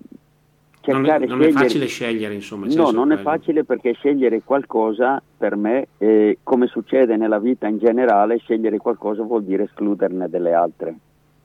cercare 0.82 1.26
non, 1.26 1.38
non 1.38 1.46
scegliere... 1.46 1.48
è 1.48 1.52
facile 1.52 1.86
scegliere, 1.86 2.34
insomma. 2.34 2.66
No, 2.66 2.90
non 2.90 3.06
quello. 3.06 3.14
è 3.14 3.18
facile 3.18 3.64
perché 3.64 3.92
scegliere 3.92 4.42
qualcosa 4.44 5.22
per 5.36 5.56
me, 5.56 5.88
eh, 5.98 6.38
come 6.42 6.66
succede 6.66 7.16
nella 7.16 7.38
vita 7.38 7.66
in 7.66 7.78
generale, 7.78 8.38
scegliere 8.38 8.76
qualcosa 8.78 9.22
vuol 9.22 9.44
dire 9.44 9.64
escluderne 9.64 10.28
delle 10.28 10.52
altre. 10.52 10.94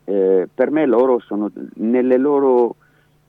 Eh, 0.04 0.48
per 0.52 0.70
me 0.70 0.86
loro 0.86 1.20
sono 1.20 1.50
nelle 1.74 2.16
loro, 2.16 2.76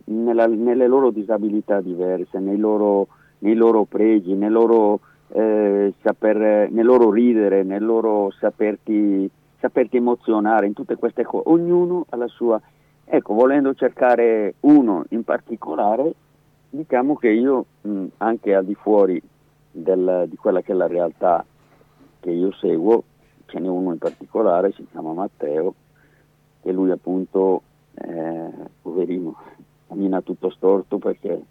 nella, 0.05 0.47
nelle 0.47 0.87
loro 0.87 1.11
disabilità 1.11 1.81
diverse, 1.81 2.39
nei 2.39 2.57
loro, 2.57 3.07
nei 3.39 3.55
loro 3.55 3.83
pregi, 3.83 4.33
nel 4.33 4.51
loro, 4.51 5.01
eh, 5.29 5.93
saper, 6.01 6.69
nel 6.71 6.85
loro 6.85 7.11
ridere, 7.11 7.63
nel 7.63 7.83
loro 7.83 8.31
saperti, 8.39 9.29
saperti 9.59 9.97
emozionare, 9.97 10.65
in 10.65 10.73
tutte 10.73 10.95
queste 10.95 11.23
cose. 11.23 11.49
Ognuno 11.49 12.05
ha 12.09 12.15
la 12.15 12.27
sua 12.27 12.61
Ecco, 13.11 13.33
volendo 13.33 13.73
cercare 13.73 14.53
uno 14.59 15.03
in 15.09 15.23
particolare, 15.23 16.13
diciamo 16.69 17.15
che 17.15 17.29
io 17.29 17.65
mh, 17.81 18.05
anche 18.17 18.53
al 18.53 18.65
di 18.65 18.75
fuori 18.75 19.19
del, 19.71 20.25
di 20.29 20.35
quella 20.35 20.61
che 20.61 20.73
è 20.73 20.75
la 20.75 20.85
realtà 20.85 21.43
che 22.19 22.29
io 22.29 22.51
seguo, 22.51 23.03
ce 23.47 23.57
n'è 23.57 23.67
uno 23.67 23.93
in 23.93 23.97
particolare, 23.97 24.73
si 24.73 24.85
chiama 24.91 25.13
Matteo, 25.13 25.73
che 26.61 26.71
lui 26.71 26.91
appunto, 26.91 27.63
eh, 27.95 28.51
poverino, 28.79 29.35
cammina 29.89 30.21
tutto 30.21 30.51
storto 30.51 30.99
perché 30.99 31.41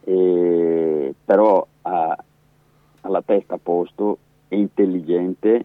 eh, 0.00 1.14
però 1.24 1.66
ha, 1.80 2.16
ha 3.00 3.08
la 3.08 3.22
testa 3.22 3.54
a 3.54 3.60
posto, 3.62 4.18
è 4.48 4.54
intelligente 4.54 5.64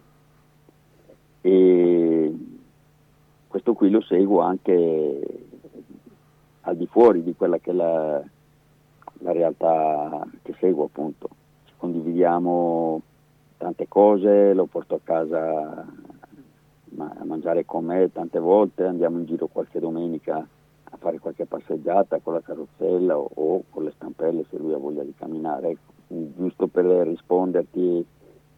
e 1.40 2.34
questo 3.48 3.72
qui 3.72 3.90
lo 3.90 4.00
seguo 4.00 4.40
anche 4.40 5.48
al 6.62 6.76
di 6.76 6.86
fuori 6.86 7.22
di 7.22 7.34
quella 7.34 7.58
che 7.58 7.70
è 7.70 7.74
la, 7.74 8.22
la 9.18 9.32
realtà 9.32 10.26
che 10.42 10.54
seguo 10.58 10.84
appunto. 10.84 11.28
Ci 11.64 11.72
condividiamo 11.76 13.02
tante 13.56 13.88
cose, 13.88 14.54
lo 14.54 14.66
porto 14.66 14.94
a 14.94 15.00
casa 15.02 15.86
a 16.96 17.24
mangiare 17.24 17.64
con 17.64 17.84
me 17.84 18.10
tante 18.12 18.38
volte, 18.38 18.84
andiamo 18.84 19.18
in 19.18 19.24
giro 19.24 19.46
qualche 19.46 19.80
domenica 19.80 20.46
a 20.92 20.96
fare 20.96 21.18
qualche 21.18 21.46
passeggiata 21.46 22.18
con 22.18 22.34
la 22.34 22.40
carrozzella 22.40 23.16
o, 23.16 23.30
o 23.32 23.62
con 23.70 23.84
le 23.84 23.92
stampelle 23.92 24.44
se 24.50 24.58
lui 24.58 24.72
ha 24.72 24.78
voglia 24.78 25.02
di 25.02 25.14
camminare. 25.16 25.70
Ecco, 25.70 25.92
giusto 26.36 26.66
per 26.66 26.84
risponderti 26.84 28.04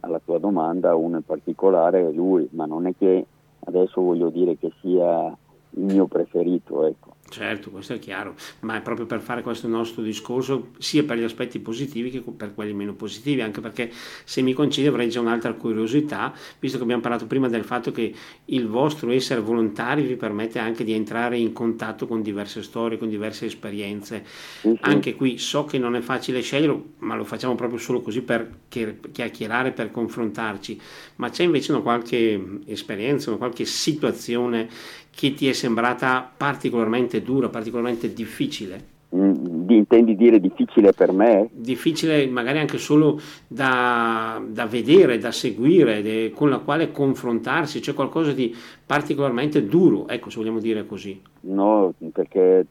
alla 0.03 0.21
tua 0.25 0.39
domanda, 0.39 0.95
uno 0.95 1.17
in 1.17 1.25
particolare 1.25 2.09
è 2.09 2.13
lui, 2.13 2.49
ma 2.53 2.67
non 2.67 2.87
è 2.87 2.95
che 2.97 3.27
adesso 3.61 4.01
voglio 4.01 4.31
dire 4.31 4.57
che 4.57 4.73
sia 4.81 5.27
il 5.27 5.85
mio 5.85 6.07
preferito. 6.07 6.85
Ecco. 6.87 7.15
Certo, 7.33 7.71
questo 7.71 7.95
è 7.95 7.99
chiaro, 7.99 8.35
ma 8.61 8.77
è 8.77 8.83
proprio 8.83 9.07
per 9.07 9.21
fare 9.21 9.41
questo 9.41 9.67
nostro 9.67 10.03
discorso 10.03 10.69
sia 10.77 11.03
per 11.03 11.17
gli 11.17 11.23
aspetti 11.23 11.61
positivi 11.61 12.11
che 12.11 12.21
per 12.21 12.53
quelli 12.53 12.75
meno 12.75 12.93
positivi, 12.93 13.41
anche 13.41 13.63
perché 13.63 13.91
se 14.25 14.43
mi 14.43 14.53
concedi 14.53 14.87
avrei 14.87 15.09
già 15.09 15.21
un'altra 15.21 15.55
curiosità, 15.55 16.35
visto 16.59 16.77
che 16.77 16.83
abbiamo 16.83 17.01
parlato 17.01 17.27
prima 17.27 17.49
del 17.49 17.65
fatto 17.65 17.91
che 17.91 18.15
il 18.45 18.67
vostro 18.67 19.11
essere 19.13 19.41
volontari 19.41 20.03
vi 20.03 20.17
permette 20.17 20.59
anche 20.59 20.85
di 20.85 20.93
entrare 20.93 21.39
in 21.39 21.55
contatto 21.55 22.07
con 22.07 22.21
diverse 22.21 22.63
storie, 22.63 22.99
con 22.99 23.09
diverse 23.09 23.47
esperienze. 23.47 24.27
Uh-huh. 24.61 24.77
Anche 24.83 25.15
qui 25.15 25.39
so 25.39 25.65
che 25.65 25.79
non 25.79 25.97
è 25.97 26.01
facile 26.01 26.43
scegliere, 26.43 26.79
ma 26.99 27.17
lo 27.17 27.25
facciamo 27.25 27.55
proprio 27.55 27.79
solo 27.79 28.03
così 28.03 28.21
per 28.21 28.59
chiacchierare, 28.69 29.73
per 29.73 29.91
confrontarci, 29.91 30.79
ma 31.17 31.31
c'è 31.31 31.45
invece 31.45 31.73
una 31.73 31.81
qualche 31.81 32.61
esperienza, 32.67 33.31
una 33.31 33.39
qualche 33.39 33.65
situazione 33.65 34.69
che 35.15 35.35
ti 35.35 35.49
è 35.49 35.53
sembrata 35.53 36.31
particolarmente 36.37 37.23
dura, 37.23 37.49
particolarmente 37.49 38.13
difficile? 38.13 38.91
Mm, 39.15 39.69
intendi 39.69 40.17
dire 40.17 40.41
difficile 40.41 40.93
per 40.93 41.13
me? 41.13 41.49
Difficile 41.53 42.27
magari 42.29 42.59
anche 42.59 42.79
solo 42.79 43.21
da, 43.47 44.43
da 44.49 44.65
vedere, 44.67 45.19
da 45.19 45.31
seguire, 45.31 46.01
de, 46.01 46.33
con 46.35 46.49
la 46.49 46.59
quale 46.59 46.91
confrontarsi, 46.91 47.81
c'è 47.81 47.93
qualcosa 47.93 48.33
di 48.33 48.55
particolarmente 48.87 49.67
duro, 49.67 50.09
ecco 50.09 50.31
se 50.31 50.39
vogliamo 50.39 50.61
dire 50.61 50.87
così. 50.87 51.21
No, 51.41 51.93
perché 52.11 52.65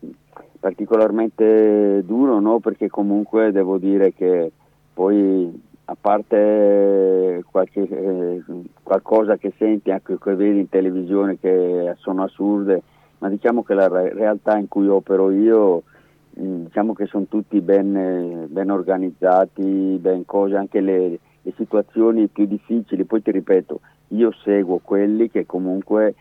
particolarmente 0.60 2.04
duro 2.06 2.40
no, 2.40 2.60
perché 2.60 2.90
comunque 2.90 3.52
devo 3.52 3.78
dire 3.78 4.12
che 4.14 4.52
poi 4.94 5.70
a 5.92 5.98
parte 6.00 7.44
qualche, 7.52 7.82
eh, 7.82 8.42
qualcosa 8.82 9.36
che 9.36 9.54
senti 9.58 9.92
anche 9.92 10.18
che 10.18 10.36
vedi 10.36 10.60
in 10.60 10.70
televisione 10.70 11.38
che 11.38 11.96
sono 11.98 12.24
assurde, 12.24 12.82
ma 13.18 13.28
diciamo 13.28 13.64
che 13.64 13.74
la 13.74 13.90
re- 13.90 14.14
realtà 14.14 14.58
in 14.58 14.70
cui 14.70 14.88
opero 14.88 15.32
io, 15.32 15.84
mh, 16.30 16.44
mm, 16.44 16.64
diciamo 16.64 16.94
che 16.94 17.08
sono 17.08 17.26
tutti 17.28 17.60
ben, 17.60 18.48
ben 18.48 18.70
organizzati, 18.70 19.98
ben 20.00 20.26
cose, 20.26 20.56
anche 20.56 20.80
le, 20.80 21.20
le, 21.42 21.54
situazioni 21.58 22.28
più 22.28 22.46
difficili, 22.46 23.04
poi 23.04 23.22
ti 23.22 23.32
ripeto, 23.32 23.82
io 24.10 24.32
seguo 24.44 24.80
quelli 24.82 25.30
che 25.30 25.46
comunque 25.46 26.16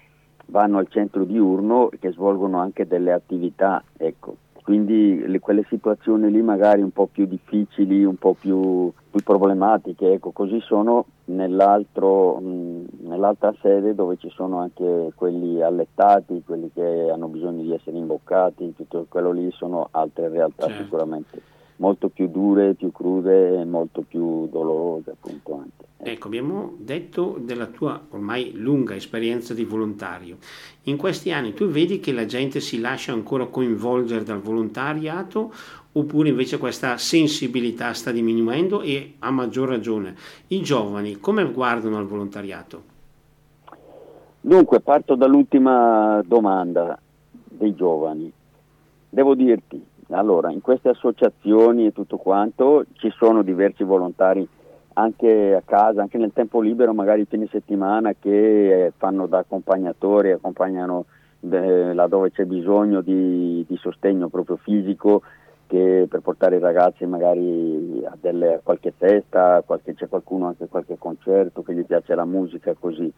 vanno 0.47 0.79
al 0.79 0.89
centro 0.89 1.23
diurno 1.23 1.93
e 1.93 1.99
che 2.01 2.11
svolgono 2.11 2.59
anche 2.59 2.89
delle 2.89 3.13
attività, 3.13 3.85
ecco 3.97 4.37
quindi 4.71 5.27
le, 5.27 5.41
quelle 5.41 5.67
situazioni 5.69 6.31
lì 6.31 6.41
magari 6.43 6.81
un 6.81 6.93
po' 6.93 7.09
più 7.11 7.27
difficili, 7.27 8.05
un 8.05 8.15
po' 8.15 8.37
più, 8.39 8.93
più 9.11 9.21
problematiche, 9.25 10.13
ecco, 10.13 10.31
così 10.31 10.61
sono 10.61 11.07
nell'altro, 11.25 12.39
mh, 12.39 12.85
nell'altra 13.01 13.53
sede 13.61 13.97
dove 13.97 14.17
ci 14.17 14.31
sono 14.31 14.61
anche 14.61 15.11
quelli 15.17 15.61
allettati, 15.61 16.45
quelli 16.47 16.71
che 16.73 17.11
hanno 17.11 17.27
bisogno 17.27 17.63
di 17.63 17.75
essere 17.75 17.97
imboccati, 17.97 18.77
tutto 18.77 19.07
quello 19.09 19.33
lì 19.33 19.51
sono 19.51 19.89
altre 19.91 20.29
realtà 20.29 20.69
certo. 20.69 20.85
sicuramente 20.85 21.43
molto 21.81 22.09
più 22.09 22.29
dure, 22.29 22.75
più 22.75 22.93
crude 22.93 23.61
e 23.61 23.65
molto 23.65 24.03
più 24.03 24.47
dolorose 24.49 25.11
appunto 25.11 25.55
anche. 25.55 25.89
Ecco, 26.03 26.29
abbiamo 26.29 26.75
detto 26.79 27.37
della 27.41 27.67
tua 27.67 28.01
ormai 28.11 28.53
lunga 28.55 28.95
esperienza 28.95 29.53
di 29.53 29.65
volontario. 29.65 30.37
In 30.85 30.97
questi 30.97 31.33
anni 31.33 31.53
tu 31.53 31.67
vedi 31.67 31.99
che 31.99 32.13
la 32.13 32.27
gente 32.27 32.61
si 32.61 32.81
lascia 32.81 33.13
ancora 33.13 33.47
coinvolgere 33.47 34.25
dal 34.25 34.41
volontariato 34.41 35.53
oppure 35.93 36.29
invece 36.29 36.59
questa 36.59 36.97
sensibilità 36.99 37.93
sta 37.93 38.13
diminuendo 38.13 38.81
e 38.83 39.15
a 39.19 39.31
maggior 39.31 39.69
ragione 39.69 40.15
i 40.49 40.63
giovani 40.63 41.19
come 41.19 41.51
guardano 41.51 41.97
al 41.97 42.07
volontariato? 42.07 42.83
Dunque, 44.43 44.81
parto 44.81 45.15
dall'ultima 45.17 46.23
domanda 46.25 46.99
dei 47.45 47.75
giovani. 47.75 48.33
Devo 49.13 49.35
dirti, 49.35 49.85
allora, 50.11 50.51
in 50.51 50.61
queste 50.61 50.89
associazioni 50.89 51.87
e 51.87 51.93
tutto 51.93 52.17
quanto 52.17 52.85
ci 52.95 53.11
sono 53.11 53.43
diversi 53.43 53.85
volontari 53.85 54.47
anche 54.95 55.55
a 55.55 55.63
casa, 55.65 56.03
anche 56.03 56.19
nel 56.19 56.33
tempo 56.33 56.61
libero, 56.61 56.93
magari 56.93 57.27
fine 57.27 57.49
settimana, 57.51 58.15
che 58.19 58.87
eh, 58.87 58.93
fanno 58.97 59.27
da 59.27 59.39
accompagnatori, 59.39 60.33
accompagnano 60.33 61.07
eh, 61.49 61.95
laddove 61.95 62.31
c'è 62.31 62.45
bisogno 62.45 63.01
di, 63.01 63.65
di, 63.67 63.77
sostegno 63.77 64.29
proprio 64.29 64.57
fisico 64.57 65.23
che 65.67 66.07
per 66.09 66.21
portare 66.21 66.57
i 66.57 66.61
ragazzi 66.61 67.07
magari 67.07 68.03
a, 68.05 68.17
delle, 68.21 68.55
a 68.55 68.61
qualche 68.63 68.93
festa, 68.97 69.63
qualche, 69.65 69.95
c'è 69.95 70.09
qualcuno 70.09 70.49
anche 70.49 70.65
a 70.65 70.69
qualche 70.69 70.99
concerto 70.99 71.63
che 71.63 71.75
gli 71.75 71.85
piace 71.85 72.15
la 72.15 72.25
musica 72.25 72.75
così. 72.79 73.11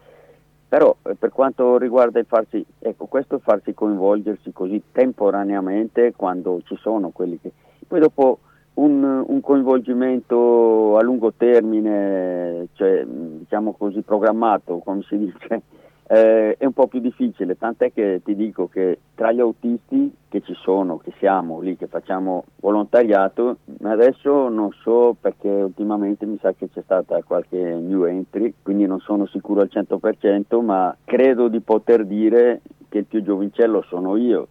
Però 0.73 0.95
eh, 1.03 1.13
per 1.13 1.29
quanto 1.29 1.77
riguarda 1.77 2.17
il 2.17 2.25
farsi, 2.25 2.65
ecco, 2.79 3.05
questo 3.05 3.37
farsi 3.37 3.75
coinvolgersi 3.75 4.51
così 4.51 4.81
temporaneamente 4.91 6.13
quando 6.15 6.61
ci 6.65 6.75
sono 6.77 7.11
quelli 7.11 7.39
che... 7.39 7.51
Poi 7.87 7.99
dopo 7.99 8.39
un, 8.75 9.23
un 9.23 9.39
coinvolgimento 9.39 10.97
a 10.97 11.03
lungo 11.03 11.31
termine, 11.37 12.69
cioè 12.73 13.05
diciamo 13.05 13.73
così 13.73 14.01
programmato, 14.01 14.79
come 14.79 15.03
si 15.03 15.15
dice, 15.19 15.61
eh, 16.07 16.55
è 16.57 16.65
un 16.65 16.73
po' 16.73 16.87
più 16.87 16.99
difficile, 16.99 17.57
tant'è 17.57 17.93
che 17.93 18.21
ti 18.23 18.35
dico 18.35 18.67
che 18.67 18.99
tra 19.15 19.31
gli 19.31 19.39
autisti 19.39 20.13
che 20.27 20.41
ci 20.41 20.53
sono, 20.55 20.97
che 20.97 21.13
siamo 21.17 21.61
lì, 21.61 21.77
che 21.77 21.87
facciamo 21.87 22.45
volontariato, 22.57 23.57
adesso 23.83 24.49
non 24.49 24.71
so 24.81 25.15
perché 25.19 25.47
ultimamente 25.47 26.25
mi 26.25 26.37
sa 26.41 26.53
che 26.53 26.69
c'è 26.69 26.81
stata 26.83 27.21
qualche 27.23 27.57
new 27.57 28.03
entry, 28.05 28.53
quindi 28.61 28.85
non 28.85 28.99
sono 28.99 29.25
sicuro 29.27 29.61
al 29.61 29.69
100%, 29.71 30.61
ma 30.61 30.95
credo 31.05 31.47
di 31.47 31.59
poter 31.61 32.05
dire 32.05 32.61
che 32.89 32.99
il 32.99 33.05
più 33.05 33.23
giovincello 33.23 33.83
sono 33.83 34.17
io, 34.17 34.47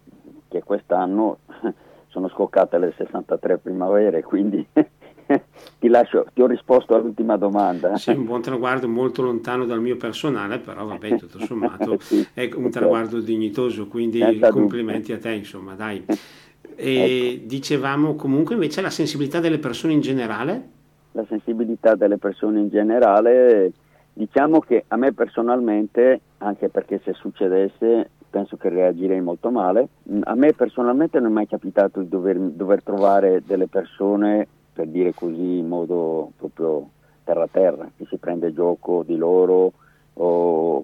che 0.47 0.63
quest'anno 0.63 1.37
sono 2.07 2.29
scoccate 2.29 2.77
le 2.77 2.93
63 2.97 3.57
primavere, 3.59 4.23
quindi 4.23 4.65
ti, 5.79 5.87
lascio, 5.87 6.25
ti 6.33 6.41
ho 6.41 6.47
risposto 6.47 6.95
all'ultima 6.95 7.37
domanda. 7.37 7.95
Sì, 7.97 8.11
un 8.11 8.25
buon 8.25 8.41
traguardo 8.41 8.87
molto 8.87 9.21
lontano 9.21 9.65
dal 9.65 9.81
mio 9.81 9.97
personale, 9.97 10.59
però 10.59 10.85
vabbè, 10.85 11.17
tutto 11.17 11.39
sommato 11.39 11.97
sì, 12.01 12.25
è 12.33 12.49
un 12.55 12.69
traguardo 12.69 13.19
dignitoso, 13.19 13.87
quindi 13.87 14.19
Senza 14.19 14.49
complimenti 14.49 15.11
dubbio. 15.11 15.15
a 15.15 15.19
te, 15.19 15.35
insomma, 15.35 15.73
dai. 15.73 16.05
E 16.75 17.33
ecco. 17.33 17.45
dicevamo 17.45 18.15
comunque 18.15 18.55
invece 18.55 18.81
la 18.81 18.89
sensibilità 18.89 19.39
delle 19.39 19.59
persone 19.59 19.93
in 19.93 20.01
generale? 20.01 20.69
La 21.11 21.25
sensibilità 21.27 21.93
delle 21.93 22.17
persone 22.17 22.61
in 22.61 22.69
generale, 22.69 23.71
diciamo 24.13 24.59
che 24.59 24.85
a 24.87 24.95
me 24.95 25.13
personalmente, 25.13 26.21
anche 26.39 26.69
perché 26.69 26.99
se 27.03 27.13
succedesse 27.13 28.09
penso 28.33 28.57
che 28.57 28.69
reagirei 28.69 29.21
molto 29.21 29.51
male. 29.51 29.89
A 30.23 30.33
me 30.33 30.53
personalmente 30.53 31.19
non 31.19 31.29
è 31.29 31.33
mai 31.33 31.47
capitato 31.47 31.99
di 31.99 32.09
dover, 32.09 32.39
dover 32.39 32.81
trovare 32.81 33.43
delle 33.45 33.67
persone, 33.67 34.47
per 34.73 34.87
dire 34.87 35.13
così 35.13 35.59
in 35.59 35.67
modo 35.67 36.31
proprio 36.35 36.89
terra-terra, 37.23 37.89
che 37.95 38.05
si 38.09 38.17
prende 38.17 38.53
gioco 38.53 39.03
di 39.05 39.15
loro 39.15 39.73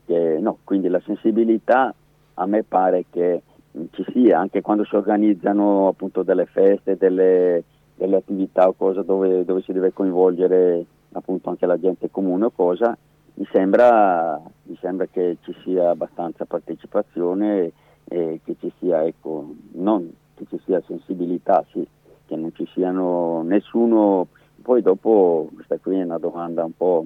che 0.06 0.40
no, 0.40 0.58
quindi 0.64 0.88
la 0.88 1.02
sensibilità 1.06 1.94
a 2.34 2.46
me 2.48 2.64
pare 2.64 3.06
che 3.10 3.44
ci 3.92 4.04
sia 4.12 4.40
anche 4.40 4.62
quando 4.62 4.84
si 4.86 4.96
organizzano 4.96 5.88
appunto 5.88 6.24
delle 6.24 6.46
feste, 6.46 6.98
delle, 6.98 7.64
delle 7.96 8.16
attività 8.16 8.68
o 8.68 8.74
cose 8.74 9.04
dove, 9.06 9.46
dove, 9.46 9.62
si 9.62 9.72
deve 9.72 9.94
coinvolgere 9.94 10.84
appunto 11.12 11.50
anche 11.50 11.66
la 11.66 11.80
gente 11.80 12.10
comune 12.10 12.46
o 12.46 12.52
cosa, 12.52 12.98
mi 13.36 13.48
sembra, 13.52 14.42
mi 14.64 14.78
sembra 14.82 15.06
che 15.06 15.38
ci 15.42 15.56
sia 15.64 15.92
abbastanza 15.92 16.46
partecipazione 16.46 17.72
e 18.06 18.40
che 18.44 18.56
ci 18.60 18.72
sia, 18.80 19.04
ecco, 19.04 19.54
non 19.74 20.12
che 20.34 20.46
ci 20.50 20.60
sia 20.66 20.82
sensibilità, 20.88 21.64
sì, 21.72 21.86
che 22.30 22.36
non 22.36 22.54
ci 22.54 22.70
siano 22.74 23.42
nessuno, 23.42 24.28
poi 24.62 24.84
dopo 24.84 25.50
questa 25.52 25.80
qui 25.80 25.98
è 25.98 26.04
una 26.04 26.20
domanda 26.20 26.64
un 26.64 26.76
po' 26.78 27.06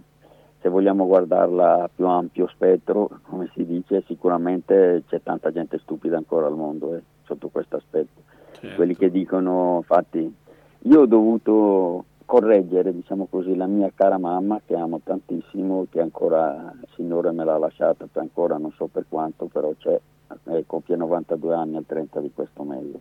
se 0.60 0.68
vogliamo 0.68 1.06
guardarla 1.06 1.84
a 1.84 1.90
più 1.94 2.06
ampio 2.08 2.48
spettro, 2.48 3.10
come 3.24 3.50
si 3.54 3.66
dice, 3.66 4.04
sicuramente 4.06 5.04
c'è 5.08 5.22
tanta 5.24 5.52
gente 5.52 5.80
stupida 5.80 6.18
ancora 6.18 6.48
al 6.48 6.56
mondo 6.56 6.96
eh, 6.96 7.04
sotto 7.24 7.48
questo 7.50 7.78
aspetto. 7.78 8.22
Certo. 8.52 8.76
Quelli 8.76 8.96
che 8.96 9.10
dicono, 9.10 9.78
infatti, 9.78 10.34
io 10.80 11.00
ho 11.00 11.06
dovuto 11.06 12.06
correggere, 12.26 12.94
diciamo 12.94 13.28
così, 13.30 13.56
la 13.56 13.66
mia 13.66 13.92
cara 13.94 14.18
mamma 14.18 14.62
che 14.66 14.76
amo 14.76 15.00
tantissimo, 15.04 15.88
che 15.90 16.02
ancora 16.02 16.74
il 16.74 16.88
Signore 16.96 17.32
me 17.32 17.44
l'ha 17.44 17.58
lasciata 17.58 18.08
per 18.10 18.22
ancora 18.22 18.58
non 18.58 18.72
so 18.72 18.88
per 18.88 19.06
quanto, 19.08 19.46
però 19.46 19.72
c'è, 19.78 20.00
eh, 20.46 20.64
compie 20.66 20.96
92 20.96 21.54
anni 21.54 21.76
al 21.76 21.86
30 21.86 22.22
di 22.22 22.32
questo 22.34 22.64
mese. 22.64 23.00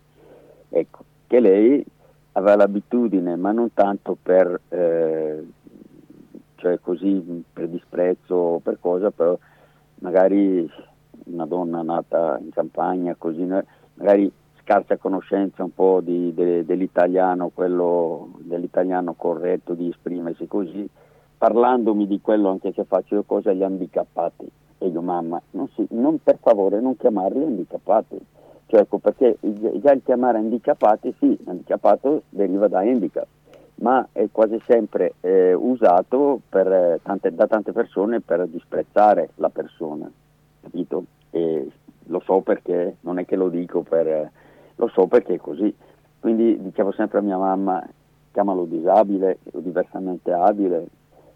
Ecco, 0.69 1.03
che 1.27 1.39
lei 1.39 1.85
aveva 2.33 2.55
l'abitudine, 2.55 3.35
ma 3.35 3.51
non 3.51 3.73
tanto 3.73 4.17
per... 4.21 4.59
Eh, 4.69 5.43
cioè 6.63 6.79
così 6.79 7.43
per 7.51 7.67
disprezzo 7.67 8.35
o 8.35 8.59
per 8.59 8.77
cosa, 8.79 9.11
però 9.11 9.37
magari 9.95 10.65
una 11.25 11.45
donna 11.45 11.81
nata 11.81 12.39
in 12.41 12.51
campagna, 12.51 13.15
così, 13.17 13.45
magari 13.95 14.31
scarsa 14.61 14.95
conoscenza 14.95 15.61
un 15.63 15.73
po' 15.73 15.99
di, 16.01 16.33
de, 16.33 16.63
dell'italiano, 16.65 17.51
quello, 17.53 18.31
dell'italiano 18.39 19.13
corretto 19.13 19.73
di 19.73 19.89
esprimersi 19.89 20.47
così, 20.47 20.89
parlandomi 21.37 22.07
di 22.07 22.21
quello 22.21 22.49
anche 22.49 22.71
che 22.71 22.85
faccio 22.85 23.15
io 23.15 23.23
cosa 23.23 23.49
agli 23.49 23.63
handicappati. 23.63 24.49
E 24.77 24.87
io 24.87 25.01
mamma, 25.01 25.41
non 25.51 25.67
si, 25.75 25.85
non, 25.91 26.19
per 26.23 26.37
favore 26.41 26.79
non 26.79 26.95
chiamarli 26.95 27.43
handicappati. 27.43 28.17
Cioè, 28.73 28.81
ecco, 28.81 28.97
perché 28.97 29.37
già 29.39 29.91
il 29.91 30.01
chiamare 30.03 30.39
handicappati, 30.39 31.13
sì, 31.19 31.37
handicappato 31.45 32.23
deriva 32.29 32.67
da 32.67 32.79
handicap 32.79 33.27
ma 33.75 34.07
è 34.11 34.29
quasi 34.31 34.59
sempre 34.65 35.13
eh, 35.21 35.53
usato 35.53 36.41
per, 36.49 36.99
tante, 37.03 37.33
da 37.35 37.45
tante 37.45 37.71
persone 37.71 38.21
per 38.21 38.47
disprezzare 38.47 39.29
la 39.35 39.49
persona, 39.49 40.09
capito? 40.61 41.05
E 41.29 41.69
lo 42.05 42.19
so 42.21 42.41
perché, 42.41 42.97
non 43.01 43.19
è 43.19 43.25
che 43.25 43.35
lo 43.35 43.49
dico 43.49 43.81
per... 43.81 44.31
lo 44.75 44.87
so 44.87 45.05
perché 45.05 45.35
è 45.35 45.37
così. 45.37 45.71
Quindi 46.19 46.59
dicevo 46.59 46.91
sempre 46.93 47.19
a 47.19 47.21
mia 47.21 47.37
mamma, 47.37 47.87
chiamalo 48.31 48.65
disabile 48.65 49.37
o 49.51 49.59
diversamente 49.59 50.31
abile, 50.31 50.87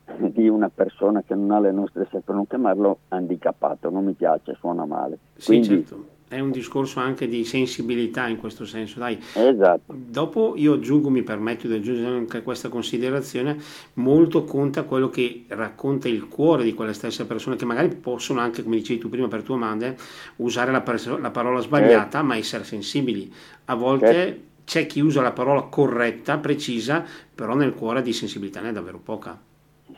di 0.32 0.48
una 0.48 0.70
persona 0.74 1.22
che 1.22 1.36
non 1.36 1.52
ha 1.52 1.60
le 1.60 1.72
nostre 1.72 2.08
per 2.10 2.34
non 2.34 2.48
chiamarlo 2.48 3.00
handicappato, 3.10 3.92
non 3.92 4.06
mi 4.06 4.14
piace, 4.14 4.56
suona 4.56 4.86
male. 4.86 5.20
Sì, 5.36 5.64
certo 5.64 6.16
è 6.30 6.40
un 6.40 6.52
discorso 6.52 7.00
anche 7.00 7.28
di 7.28 7.46
sensibilità 7.46 8.28
in 8.28 8.38
questo 8.38 8.66
senso. 8.66 9.00
Dai. 9.00 9.18
Esatto. 9.34 9.94
Dopo 9.96 10.54
io 10.58 10.74
aggiungo, 10.74 11.10
mi 11.10 11.24
permetto 11.24 11.68
di 11.68 11.76
aggiungere 11.76 12.08
anche 12.08 12.42
questa 12.42 12.70
considerazione, 12.70 13.58
molto 13.94 14.44
conta 14.44 14.84
quello 14.84 15.10
che 15.10 15.46
racconta 15.48 16.08
il 16.08 16.28
cuore 16.28 16.64
di 16.64 16.74
quelle 16.74 16.94
stesse 16.94 17.26
persone 17.26 17.56
che 17.56 17.66
magari 17.66 17.90
possono 17.96 18.42
anche, 18.42 18.64
come 18.64 18.76
dicevi 18.76 19.00
tu 19.00 19.10
prima 19.10 19.28
per 19.28 19.44
tua 19.44 19.58
madre, 19.58 19.98
usare 20.38 20.72
la, 20.72 20.82
pers- 20.82 21.18
la 21.18 21.32
parola 21.32 21.62
sbagliata, 21.62 22.20
eh. 22.20 22.24
ma 22.24 22.36
essere 22.36 22.66
sensibili. 22.66 23.32
A 23.66 23.76
volte 23.76 24.28
eh. 24.28 24.42
c'è 24.66 24.86
chi 24.86 25.00
usa 25.00 25.22
la 25.22 25.32
parola 25.32 25.62
corretta, 25.64 26.38
precisa, 26.38 27.06
però 27.34 27.56
nel 27.56 27.74
cuore 27.74 28.02
di 28.02 28.12
sensibilità 28.12 28.60
ne 28.60 28.70
è 28.70 28.74
davvero 28.74 29.00
poca. 29.02 29.40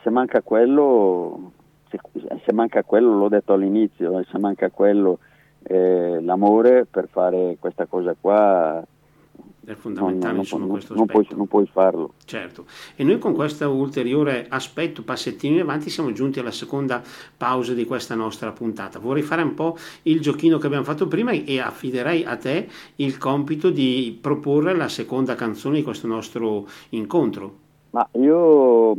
Se 0.00 0.10
manca 0.10 0.42
quello, 0.42 1.50
se, 1.90 1.98
se 2.44 2.52
manca 2.52 2.84
quello, 2.84 3.18
l'ho 3.18 3.28
detto 3.28 3.52
all'inizio, 3.52 4.24
se 4.30 4.38
manca 4.38 4.70
quello 4.70 5.18
eh, 5.62 6.20
l'amore 6.20 6.86
per 6.90 7.08
fare 7.08 7.56
questa 7.58 7.86
cosa 7.86 8.14
qua 8.18 8.84
è 9.70 9.74
fondamentale 9.74 10.34
non, 10.34 10.44
non, 10.50 10.60
non, 10.60 10.80
non, 10.88 11.06
puoi, 11.06 11.26
non, 11.30 11.46
puoi, 11.46 11.66
farlo. 11.66 12.14
Certo, 12.24 12.64
e 12.96 13.04
noi 13.04 13.18
con 13.18 13.34
questo 13.34 13.70
ulteriore 13.70 14.46
aspetto, 14.48 15.02
passettino 15.02 15.56
in 15.56 15.60
avanti, 15.60 15.90
siamo 15.90 16.12
giunti 16.12 16.40
alla 16.40 16.50
seconda 16.50 17.02
pausa 17.36 17.72
di 17.74 17.84
questa 17.84 18.14
nostra 18.14 18.50
puntata. 18.52 18.98
Vorrei 18.98 19.22
fare 19.22 19.42
un 19.42 19.54
po' 19.54 19.76
il 20.02 20.20
giochino 20.20 20.58
che 20.58 20.66
abbiamo 20.66 20.84
fatto 20.84 21.06
prima 21.06 21.30
e 21.30 21.60
affiderei 21.60 22.24
a 22.24 22.36
te 22.36 22.68
il 22.96 23.18
compito 23.18 23.70
di 23.70 24.18
proporre 24.20 24.74
la 24.74 24.88
seconda 24.88 25.34
canzone 25.34 25.76
di 25.76 25.82
questo 25.82 26.06
nostro 26.06 26.66
incontro. 26.90 27.68
Ma 27.90 28.08
io 28.12 28.96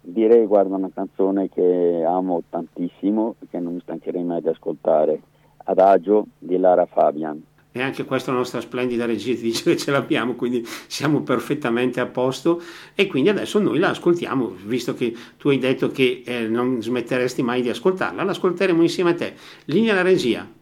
direi, 0.00 0.46
guarda, 0.46 0.76
una 0.76 0.90
canzone 0.92 1.48
che 1.48 2.04
amo 2.06 2.42
tantissimo 2.48 3.34
e 3.40 3.46
che 3.50 3.58
non 3.58 3.74
mi 3.74 3.80
stancherei 3.80 4.22
mai 4.22 4.40
di 4.40 4.48
ascoltare 4.48 5.20
Adagio 5.68 6.26
di 6.38 6.58
Lara 6.58 6.86
Fabian. 6.86 7.42
E 7.70 7.82
anche 7.82 8.04
questa 8.04 8.32
nostra 8.32 8.60
splendida 8.60 9.04
regia 9.04 9.34
ti 9.34 9.42
dice 9.42 9.62
che 9.62 9.76
ce 9.76 9.90
l'abbiamo, 9.90 10.34
quindi 10.34 10.66
siamo 10.86 11.22
perfettamente 11.22 12.00
a 12.00 12.06
posto 12.06 12.60
e 12.94 13.06
quindi 13.06 13.28
adesso 13.28 13.58
noi 13.60 13.78
la 13.78 13.90
ascoltiamo, 13.90 14.56
visto 14.64 14.94
che 14.94 15.14
tu 15.36 15.50
hai 15.50 15.58
detto 15.58 15.90
che 15.90 16.22
eh, 16.24 16.48
non 16.48 16.82
smetteresti 16.82 17.42
mai 17.42 17.62
di 17.62 17.68
ascoltarla, 17.68 18.24
l'ascolteremo 18.24 18.82
insieme 18.82 19.10
a 19.10 19.14
te. 19.14 19.34
Linea 19.66 19.94
la 19.94 20.02
regia. 20.02 20.57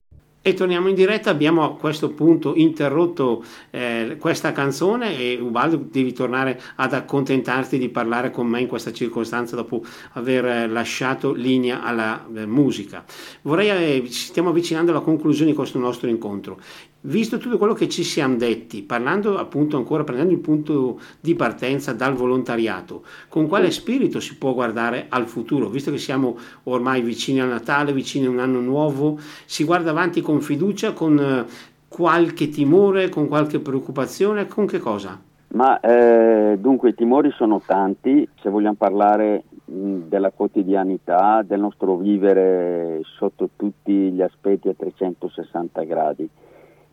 E 0.46 0.54
torniamo 0.54 0.86
in 0.86 0.94
diretta, 0.94 1.28
abbiamo 1.28 1.64
a 1.64 1.74
questo 1.74 2.10
punto 2.10 2.54
interrotto 2.54 3.42
eh, 3.70 4.16
questa 4.20 4.52
canzone 4.52 5.18
e 5.18 5.40
Ubaldo 5.40 5.76
devi 5.76 6.12
tornare 6.12 6.60
ad 6.76 6.92
accontentarti 6.92 7.78
di 7.78 7.88
parlare 7.88 8.30
con 8.30 8.46
me 8.46 8.60
in 8.60 8.68
questa 8.68 8.92
circostanza 8.92 9.56
dopo 9.56 9.82
aver 10.12 10.44
eh, 10.44 10.68
lasciato 10.68 11.32
linea 11.32 11.82
alla 11.82 12.24
eh, 12.32 12.46
musica. 12.46 13.04
Vorrei, 13.42 14.04
eh, 14.04 14.06
stiamo 14.08 14.50
avvicinando 14.50 14.92
alla 14.92 15.00
conclusione 15.00 15.50
di 15.50 15.56
questo 15.56 15.80
nostro 15.80 16.08
incontro 16.08 16.60
visto 17.06 17.38
tutto 17.38 17.58
quello 17.58 17.72
che 17.72 17.88
ci 17.88 18.02
siamo 18.02 18.36
detti, 18.36 18.82
parlando 18.82 19.38
appunto 19.38 19.76
ancora, 19.76 20.04
prendendo 20.04 20.32
il 20.32 20.40
punto 20.40 21.00
di 21.20 21.34
partenza 21.34 21.92
dal 21.92 22.14
volontariato, 22.14 23.02
con 23.28 23.46
quale 23.46 23.70
spirito 23.70 24.20
si 24.20 24.36
può 24.36 24.54
guardare 24.54 25.06
al 25.08 25.26
futuro, 25.26 25.68
visto 25.68 25.90
che 25.90 25.98
siamo 25.98 26.36
ormai 26.64 27.02
vicini 27.02 27.40
a 27.40 27.46
Natale, 27.46 27.92
vicini 27.92 28.26
a 28.26 28.30
un 28.30 28.38
anno 28.38 28.60
nuovo, 28.60 29.18
si 29.44 29.64
guarda 29.64 29.90
avanti 29.90 30.20
con 30.20 30.40
fiducia, 30.40 30.92
con 30.92 31.18
eh, 31.18 31.44
qualche 31.88 32.48
timore, 32.48 33.08
con 33.08 33.28
qualche 33.28 33.60
preoccupazione, 33.60 34.46
con 34.46 34.66
che 34.66 34.78
cosa? 34.78 35.20
Ma 35.48 35.78
eh, 35.80 36.56
dunque 36.58 36.90
i 36.90 36.94
timori 36.94 37.30
sono 37.30 37.62
tanti, 37.64 38.28
se 38.42 38.50
vogliamo 38.50 38.74
parlare 38.74 39.44
mh, 39.64 40.08
della 40.08 40.32
quotidianità, 40.32 41.42
del 41.46 41.60
nostro 41.60 41.96
vivere 41.96 43.00
sotto 43.16 43.50
tutti 43.54 43.92
gli 43.92 44.20
aspetti 44.20 44.68
a 44.68 44.74
360 44.76 45.82
gradi 45.84 46.28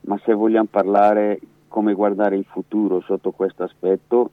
ma 0.05 0.19
se 0.23 0.33
vogliamo 0.33 0.67
parlare 0.69 1.39
come 1.67 1.93
guardare 1.93 2.35
il 2.35 2.45
futuro 2.45 3.01
sotto 3.01 3.31
questo 3.31 3.63
aspetto, 3.63 4.31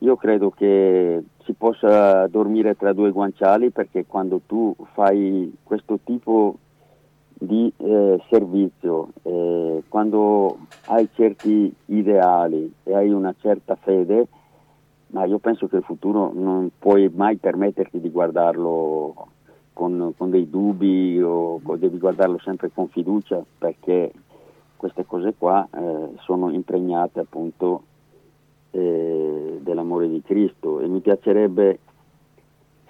io 0.00 0.16
credo 0.16 0.50
che 0.50 1.22
si 1.44 1.52
possa 1.52 2.26
dormire 2.26 2.76
tra 2.76 2.92
due 2.92 3.10
guanciali 3.10 3.70
perché 3.70 4.04
quando 4.06 4.40
tu 4.46 4.74
fai 4.92 5.52
questo 5.62 5.98
tipo 6.02 6.56
di 7.32 7.72
eh, 7.76 8.20
servizio, 8.28 9.08
eh, 9.22 9.82
quando 9.88 10.58
hai 10.86 11.08
certi 11.14 11.72
ideali 11.86 12.72
e 12.84 12.94
hai 12.94 13.10
una 13.10 13.34
certa 13.40 13.76
fede, 13.76 14.28
ma 15.08 15.24
io 15.24 15.38
penso 15.38 15.66
che 15.68 15.76
il 15.76 15.82
futuro 15.82 16.32
non 16.34 16.70
puoi 16.78 17.10
mai 17.12 17.36
permetterti 17.36 18.00
di 18.00 18.10
guardarlo 18.10 19.28
con, 19.72 20.12
con 20.16 20.30
dei 20.30 20.48
dubbi 20.48 21.20
o 21.22 21.60
devi 21.76 21.98
guardarlo 21.98 22.38
sempre 22.38 22.70
con 22.72 22.88
fiducia 22.88 23.42
perché 23.58 24.12
queste 24.82 25.06
cose 25.06 25.32
qua 25.38 25.68
eh, 25.72 26.08
sono 26.22 26.50
impregnate 26.50 27.20
appunto 27.20 27.84
eh, 28.72 29.60
dell'amore 29.60 30.08
di 30.08 30.20
Cristo 30.24 30.80
e 30.80 30.88
mi 30.88 30.98
piacerebbe, 30.98 31.78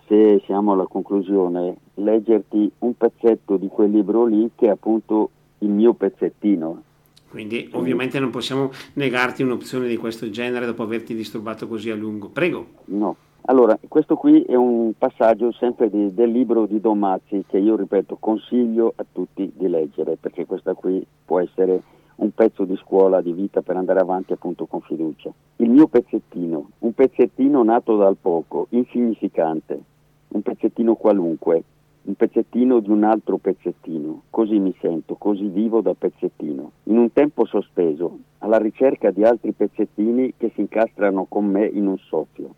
se 0.07 0.41
siamo 0.47 0.73
alla 0.73 0.87
conclusione, 0.87 1.77
leggerti 1.97 2.73
un 2.79 2.97
pezzetto 2.97 3.59
di 3.59 3.69
quel 3.69 3.91
libro 3.91 4.25
lì 4.25 4.51
che 4.55 4.69
è 4.69 4.71
appunto 4.71 5.29
il 5.59 5.69
mio 5.69 5.93
pezzettino. 5.93 6.83
Quindi 7.29 7.69
ovviamente 7.73 8.19
non 8.19 8.31
possiamo 8.31 8.71
negarti 8.95 9.43
un'opzione 9.43 9.87
di 9.87 9.99
questo 9.99 10.31
genere 10.31 10.65
dopo 10.65 10.83
averti 10.83 11.15
disturbato 11.15 11.69
così 11.69 11.91
a 11.91 11.95
lungo. 11.95 12.29
Prego. 12.29 12.67
No, 12.87 13.17
Allora, 13.47 13.77
questo 13.89 14.15
qui 14.15 14.43
è 14.43 14.55
un 14.55 14.93
passaggio 14.97 15.51
sempre 15.51 15.91
di, 15.91 16.15
del 16.15 16.31
libro 16.31 16.67
di 16.67 16.81
Don 16.81 17.01
Mazzi 17.01 17.43
che 17.49 17.59
io 17.59 17.75
ripeto 17.75 18.17
consiglio 18.21 18.93
a 18.95 19.05
tutti 19.11 19.53
di 19.57 19.69
leggere 19.69 20.17
perché 20.17 20.47
questa 20.47 20.75
qui 20.75 21.05
può 21.25 21.41
essere 21.41 21.83
un 22.17 22.31
pezzo 22.31 22.65
di 22.65 22.77
scuola 22.77 23.21
di 23.21 23.33
vita 23.33 23.61
per 23.61 23.77
andare 23.77 23.99
avanti 23.99 24.33
appunto 24.33 24.67
con 24.67 24.81
fiducia. 24.83 25.33
Il 25.57 25.71
mio 25.71 25.89
pezzettino, 25.89 26.69
un 26.79 26.93
pezzettino 26.93 27.65
nato 27.65 27.97
dal 27.97 28.17
poco, 28.17 28.69
insignificante, 28.71 29.83
un 30.29 30.43
pezzettino 30.43 30.95
qualunque, 30.95 31.65
un 32.03 32.15
pezzettino 32.15 32.79
di 32.79 32.91
un 32.91 33.03
altro 33.03 33.39
pezzettino, 33.39 34.23
così 34.31 34.61
mi 34.61 34.73
sento, 34.81 35.17
così 35.17 35.49
vivo 35.49 35.81
da 35.81 35.95
pezzettino, 35.95 36.71
in 36.85 36.97
un 36.97 37.13
tempo 37.13 37.45
sospeso, 37.45 38.19
alla 38.39 38.59
ricerca 38.59 39.11
di 39.11 39.25
altri 39.25 39.51
pezzettini 39.51 40.35
che 40.37 40.53
si 40.55 40.61
incastrano 40.61 41.27
con 41.29 41.47
me 41.47 41.67
in 41.67 41.89
un 41.89 41.99
soffio 41.99 42.55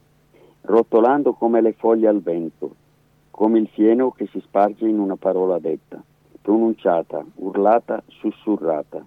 rotolando 0.66 1.34
come 1.34 1.60
le 1.60 1.72
foglie 1.72 2.08
al 2.08 2.20
vento, 2.20 2.74
come 3.30 3.58
il 3.58 3.68
fieno 3.68 4.10
che 4.12 4.26
si 4.30 4.40
sparge 4.40 4.86
in 4.86 4.98
una 4.98 5.16
parola 5.16 5.58
detta, 5.58 6.02
pronunciata, 6.40 7.24
urlata, 7.36 8.02
sussurrata, 8.06 9.04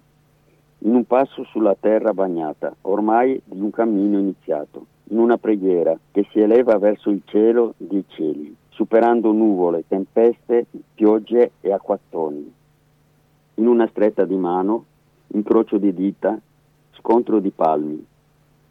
in 0.80 0.94
un 0.94 1.04
passo 1.04 1.44
sulla 1.44 1.76
terra 1.78 2.12
bagnata, 2.12 2.74
ormai 2.82 3.40
di 3.44 3.60
un 3.60 3.70
cammino 3.70 4.18
iniziato, 4.18 4.86
in 5.10 5.18
una 5.18 5.38
preghiera 5.38 5.98
che 6.12 6.26
si 6.30 6.40
eleva 6.40 6.78
verso 6.78 7.10
il 7.10 7.22
cielo 7.24 7.74
dei 7.76 8.04
cieli, 8.08 8.54
superando 8.68 9.32
nuvole, 9.32 9.84
tempeste, 9.88 10.66
piogge 10.94 11.52
e 11.60 11.72
acquattoni. 11.72 12.52
In 13.54 13.66
una 13.66 13.88
stretta 13.88 14.24
di 14.24 14.36
mano, 14.36 14.84
incrocio 15.28 15.78
di 15.78 15.92
dita, 15.92 16.38
scontro 16.92 17.40
di 17.40 17.50
palmi, 17.50 18.06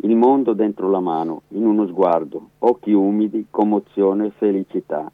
il 0.01 0.15
mondo 0.15 0.53
dentro 0.53 0.89
la 0.89 0.99
mano, 0.99 1.41
in 1.49 1.65
uno 1.65 1.87
sguardo, 1.87 2.49
occhi 2.59 2.91
umidi, 2.91 3.47
commozione, 3.49 4.29
felicità, 4.29 5.11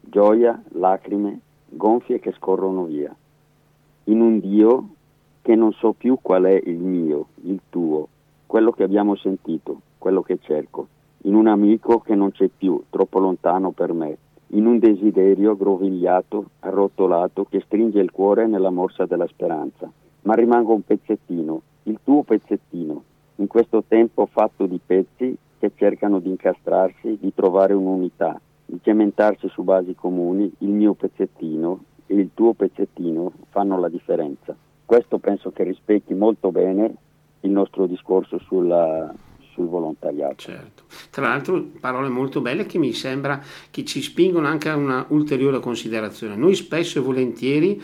gioia, 0.00 0.60
lacrime, 0.72 1.40
gonfie 1.68 2.18
che 2.18 2.32
scorrono 2.32 2.84
via. 2.84 3.14
In 4.04 4.20
un 4.20 4.40
Dio 4.40 4.88
che 5.42 5.54
non 5.54 5.72
so 5.72 5.92
più 5.92 6.18
qual 6.20 6.44
è 6.44 6.60
il 6.64 6.78
mio, 6.78 7.26
il 7.42 7.60
tuo, 7.70 8.08
quello 8.46 8.72
che 8.72 8.82
abbiamo 8.82 9.14
sentito, 9.14 9.80
quello 9.96 10.22
che 10.22 10.38
cerco. 10.40 10.88
In 11.22 11.34
un 11.34 11.46
amico 11.46 12.00
che 12.00 12.16
non 12.16 12.32
c'è 12.32 12.48
più, 12.48 12.82
troppo 12.90 13.20
lontano 13.20 13.70
per 13.70 13.92
me. 13.92 14.16
In 14.48 14.66
un 14.66 14.80
desiderio 14.80 15.52
aggrovigliato, 15.52 16.50
arrotolato, 16.60 17.46
che 17.48 17.60
stringe 17.64 18.00
il 18.00 18.10
cuore 18.10 18.48
nella 18.48 18.70
morsa 18.70 19.06
della 19.06 19.26
speranza. 19.28 19.90
Ma 20.22 20.34
rimango 20.34 20.72
un 20.72 20.82
pezzettino, 20.82 21.60
il 21.84 21.98
tuo 22.02 22.22
pezzettino, 22.22 23.02
in 23.36 23.46
questo 23.46 23.84
tempo 23.86 24.26
fatto 24.26 24.66
di 24.66 24.80
pezzi 24.84 25.36
che 25.58 25.72
cercano 25.74 26.20
di 26.20 26.28
incastrarsi, 26.28 27.18
di 27.20 27.32
trovare 27.34 27.72
un'unità, 27.72 28.40
di 28.64 28.78
cementarsi 28.82 29.48
su 29.48 29.62
basi 29.62 29.94
comuni, 29.94 30.50
il 30.58 30.68
mio 30.68 30.94
pezzettino 30.94 31.84
e 32.06 32.14
il 32.14 32.30
tuo 32.34 32.52
pezzettino 32.54 33.32
fanno 33.50 33.78
la 33.78 33.88
differenza. 33.88 34.54
Questo 34.84 35.18
penso 35.18 35.50
che 35.50 35.64
rispecchi 35.64 36.14
molto 36.14 36.50
bene 36.50 36.94
il 37.40 37.50
nostro 37.50 37.86
discorso 37.86 38.38
sulla, 38.38 39.12
sul 39.52 39.66
volontariato. 39.66 40.36
Certo. 40.36 40.84
Tra 41.10 41.28
l'altro 41.28 41.70
parole 41.80 42.08
molto 42.08 42.40
belle 42.40 42.66
che 42.66 42.78
mi 42.78 42.92
sembra 42.92 43.40
che 43.70 43.84
ci 43.84 44.02
spingono 44.02 44.46
anche 44.46 44.68
a 44.68 44.76
una 44.76 45.06
ulteriore 45.08 45.58
considerazione. 45.60 46.36
Noi 46.36 46.54
spesso 46.54 46.98
e 46.98 47.02
volentieri 47.02 47.82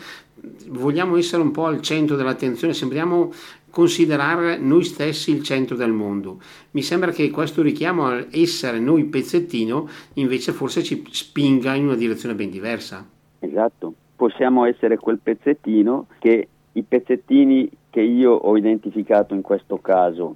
vogliamo 0.67 1.17
essere 1.17 1.41
un 1.41 1.51
po' 1.51 1.65
al 1.65 1.81
centro 1.81 2.15
dell'attenzione, 2.15 2.73
sembriamo 2.73 3.31
considerare 3.73 4.59
noi 4.59 4.83
stessi 4.83 5.31
il 5.31 5.41
centro 5.41 5.75
del 5.75 5.91
mondo. 5.91 6.37
Mi 6.71 6.83
sembra 6.83 7.09
che 7.09 7.31
questo 7.31 7.63
richiamo 7.63 8.05
a 8.05 8.23
essere 8.29 8.77
noi 8.77 9.05
pezzettino 9.05 9.87
invece 10.13 10.51
forse 10.51 10.83
ci 10.83 11.03
spinga 11.09 11.73
in 11.73 11.85
una 11.85 11.95
direzione 11.95 12.35
ben 12.35 12.51
diversa. 12.51 13.03
Esatto, 13.39 13.93
possiamo 14.15 14.65
essere 14.65 14.97
quel 14.97 15.17
pezzettino 15.17 16.05
che 16.19 16.47
i 16.73 16.83
pezzettini 16.83 17.67
che 17.89 18.01
io 18.01 18.33
ho 18.33 18.55
identificato 18.55 19.33
in 19.33 19.41
questo 19.41 19.79
caso, 19.79 20.35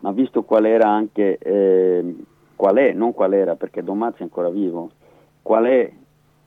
ma 0.00 0.10
visto 0.12 0.44
qual 0.44 0.64
era 0.64 0.88
anche, 0.88 1.36
eh, 1.36 2.14
qual 2.56 2.76
è, 2.76 2.94
non 2.94 3.12
qual 3.12 3.34
era 3.34 3.54
perché 3.56 3.82
Don 3.82 3.98
Mazzi 3.98 4.20
è 4.20 4.22
ancora 4.22 4.48
vivo, 4.48 4.92
qual 5.42 5.66
è 5.66 5.92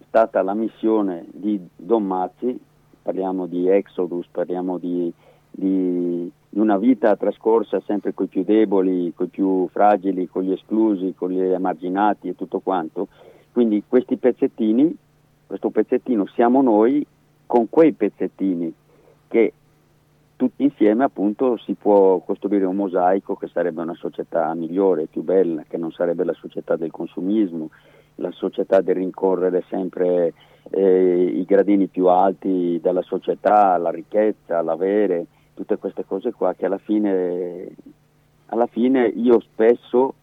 stata 0.08 0.42
la 0.42 0.56
missione 0.56 1.24
di 1.32 1.60
Don 1.76 2.04
Mazzi, 2.04 2.60
parliamo 3.04 3.46
di 3.46 3.70
Exodus, 3.70 4.26
parliamo 4.32 4.80
di 4.80 5.14
di, 5.52 6.32
di 6.50 6.60
una 6.60 6.78
vita 6.78 7.16
trascorsa 7.16 7.82
sempre 7.86 8.14
con 8.14 8.26
i 8.26 8.30
più 8.30 8.44
deboli, 8.44 9.14
con 9.14 9.28
i 9.28 9.30
più 9.30 9.68
fragili, 9.70 10.28
con 10.28 10.44
gli 10.44 10.52
esclusi, 10.52 11.14
con 11.16 11.32
gli 11.32 11.42
emarginati 11.42 12.30
e 12.30 12.36
tutto 12.36 12.60
quanto. 12.60 13.08
Quindi 13.52 13.84
questi 13.88 14.18
pezzettini, 14.18 14.96
questo 15.46 15.70
pezzettino 15.70 16.26
siamo 16.28 16.62
noi 16.62 17.06
con 17.46 17.70
quei 17.70 17.92
pezzettini 17.92 18.74
che 19.28 19.54
tutti 20.42 20.64
insieme 20.64 21.04
appunto 21.04 21.58
si 21.58 21.74
può 21.74 22.18
costruire 22.20 22.66
un 22.66 22.76
mosaico 22.76 23.36
che 23.36 23.48
sarebbe 23.48 23.82
una 23.82 23.94
società 23.94 24.52
migliore, 24.56 25.06
più 25.06 25.22
bella, 25.22 25.64
che 25.68 25.78
non 25.78 25.92
sarebbe 25.92 26.24
la 26.24 26.34
società 26.34 26.76
del 26.78 26.90
consumismo, 26.90 27.70
la 28.16 28.32
società 28.32 28.82
del 28.82 28.96
rincorrere 28.96 29.64
sempre 29.70 30.34
eh, 30.72 31.24
i 31.36 31.44
gradini 31.46 31.88
più 31.88 32.08
alti 32.08 32.80
della 32.82 33.04
società, 33.04 33.78
la 33.78 33.92
ricchezza, 33.92 34.62
l'avere, 34.62 35.26
tutte 35.62 35.78
queste 35.78 36.06
cose 36.06 36.32
qua 36.34 36.54
che 36.56 36.66
alla 36.66 36.80
fine, 36.80 37.70
alla 38.48 38.66
fine 38.66 39.06
io 39.08 39.40
spesso, 39.40 40.16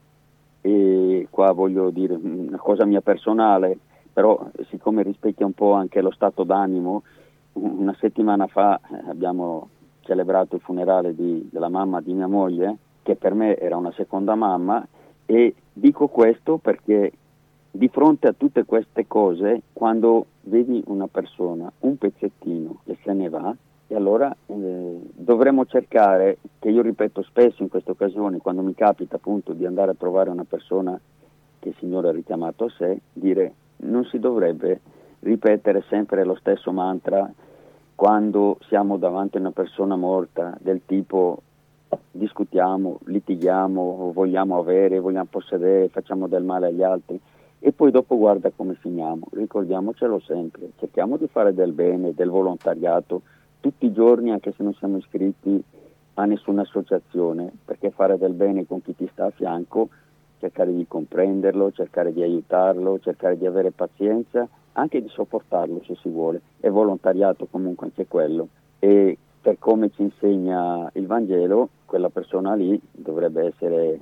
e 0.61 1.29
qua 1.31 1.53
voglio 1.53 1.91
dire 1.91 2.15
una 2.15 2.59
cosa 2.59 2.85
mia 2.85 3.01
personale, 3.01 3.79
però 4.13 4.51
siccome 4.69 5.05
rispecchia 5.05 5.47
un 5.47 5.53
po' 5.53 5.73
anche 5.73 6.01
lo 6.01 6.11
stato 6.11 6.43
d'animo, 6.43 7.05
una 7.53 7.95
settimana 8.01 8.49
fa 8.49 8.81
abbiamo 9.07 9.69
celebrato 10.01 10.57
il 10.57 10.63
funerale 10.63 11.15
di, 11.15 11.49
della 11.51 11.69
mamma 11.69 12.01
di 12.01 12.13
mia 12.13 12.27
moglie, 12.27 12.77
che 13.03 13.15
per 13.15 13.35
me 13.35 13.57
era 13.57 13.77
una 13.77 13.93
seconda 13.93 14.35
mamma, 14.35 14.85
e 15.25 15.55
dico 15.73 16.09
questo 16.09 16.59
perché 16.59 17.13
di 17.71 17.89
fronte 17.89 18.27
a 18.27 18.33
tutte 18.33 18.65
queste 18.65 19.07
cose, 19.07 19.63
quando 19.73 20.27
vedi 20.43 20.83
una 20.87 21.07
persona, 21.07 21.71
un 21.81 21.97
pezzettino 21.97 22.81
che 22.85 22.99
se 23.05 23.13
ne 23.13 23.29
va, 23.29 23.55
e 23.89 23.95
allora 23.95 24.35
eh, 24.47 25.01
dovremmo 25.15 25.65
cercare, 25.65 26.39
che 26.59 26.69
io 26.69 26.83
ripeto 26.83 27.23
spesso 27.23 27.63
in 27.63 27.69
queste 27.69 27.91
occasioni, 27.91 28.39
quando 28.39 28.63
mi 28.63 28.75
capita 28.75 29.17
appunto 29.17 29.55
di 29.55 29.65
andare 29.65 29.93
a 29.93 29.97
trovare 29.99 30.29
una 30.29 30.45
persona 30.45 30.99
che 31.59 31.71
il 31.71 31.75
Signore 31.79 32.09
ha 32.09 32.13
richiamato 32.13 32.67
a 32.67 32.71
sé, 32.77 33.01
dire 33.13 33.55
non 33.79 34.05
si 34.05 34.19
dovrebbe 34.19 34.81
ripetere 35.21 35.83
sempre 35.89 36.25
lo 36.25 36.37
stesso 36.37 36.71
mantra 36.71 37.33
quando 37.95 38.59
siamo 38.69 38.97
davanti 38.97 39.39
a 39.39 39.41
una 39.41 39.51
persona 39.51 39.97
morta 39.97 40.57
del 40.61 40.83
tipo 40.85 41.43
discutiamo, 42.11 42.99
litighiamo, 43.05 44.13
vogliamo 44.13 44.59
avere, 44.59 45.01
vogliamo 45.01 45.29
possedere, 45.31 45.89
facciamo 45.89 46.29
del 46.29 46.45
male 46.45 46.67
agli 46.67 46.83
altri 46.83 47.19
e 47.59 47.73
poi 47.73 47.91
dopo 47.91 48.17
guarda 48.17 48.53
come 48.55 48.75
finiamo. 48.75 49.27
Ricordiamocelo 49.33 50.21
sempre, 50.21 50.73
cerchiamo 50.79 51.17
di 51.17 51.27
fare 51.27 51.55
del 51.55 51.73
bene, 51.73 52.15
del 52.15 52.29
volontariato, 52.29 53.23
tutti 53.61 53.87
i 53.87 53.93
giorni, 53.93 54.31
anche 54.31 54.53
se 54.57 54.63
non 54.63 54.75
siamo 54.75 54.99
iscritti 54.99 55.63
a 56.15 56.25
nessuna 56.25 56.63
associazione, 56.63 57.53
perché 57.65 57.91
fare 57.91 58.19
del 58.19 58.33
bene 58.33 58.67
con 58.67 58.83
chi 58.83 58.95
ti 58.95 59.09
sta 59.13 59.27
a 59.27 59.31
fianco, 59.31 59.89
cercare 60.39 60.75
di 60.75 60.87
comprenderlo, 60.87 61.73
cercare 61.73 62.13
di 62.13 62.23
aiutarlo, 62.23 62.99
cercare 63.01 63.37
di 63.37 63.47
avere 63.47 63.71
pazienza, 63.71 64.49
anche 64.73 65.03
di 65.03 65.09
sopportarlo 65.09 65.83
se 65.85 65.97
si 66.01 66.09
vuole. 66.09 66.41
È 66.61 66.69
volontariato 66.69 67.47
comunque 67.47 67.87
anche 67.87 68.07
quello. 68.07 68.49
E 68.79 69.17
per 69.41 69.59
come 69.59 69.91
ci 69.91 70.03
insegna 70.03 70.91
il 70.95 71.07
Vangelo, 71.07 71.69
quella 71.85 72.11
persona 72.11 72.55
lì 72.55 72.81
dovrebbe 72.91 73.47
essere 73.47 73.99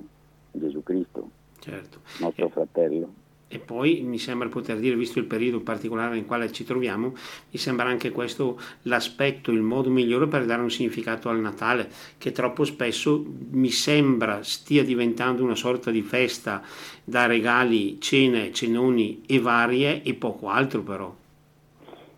Gesù 0.50 0.82
Cristo, 0.82 1.28
certo. 1.60 2.00
nostro 2.20 2.48
fratello. 2.48 3.24
E 3.48 3.60
poi 3.60 4.00
mi 4.02 4.18
sembra 4.18 4.48
poter 4.48 4.78
dire, 4.78 4.96
visto 4.96 5.20
il 5.20 5.24
periodo 5.24 5.60
particolare 5.60 6.14
nel 6.14 6.26
quale 6.26 6.50
ci 6.50 6.64
troviamo, 6.64 7.12
mi 7.50 7.58
sembra 7.58 7.86
anche 7.86 8.10
questo 8.10 8.58
l'aspetto, 8.82 9.52
il 9.52 9.62
modo 9.62 9.88
migliore 9.88 10.26
per 10.26 10.44
dare 10.44 10.62
un 10.62 10.70
significato 10.70 11.28
al 11.28 11.38
Natale, 11.38 11.88
che 12.18 12.32
troppo 12.32 12.64
spesso 12.64 13.24
mi 13.50 13.70
sembra 13.70 14.42
stia 14.42 14.82
diventando 14.82 15.44
una 15.44 15.54
sorta 15.54 15.92
di 15.92 16.02
festa 16.02 16.60
da 17.04 17.26
regali, 17.26 18.00
cene, 18.00 18.52
cenoni 18.52 19.22
e 19.26 19.38
varie 19.38 20.02
e 20.02 20.14
poco 20.14 20.48
altro 20.48 20.82
però. 20.82 21.14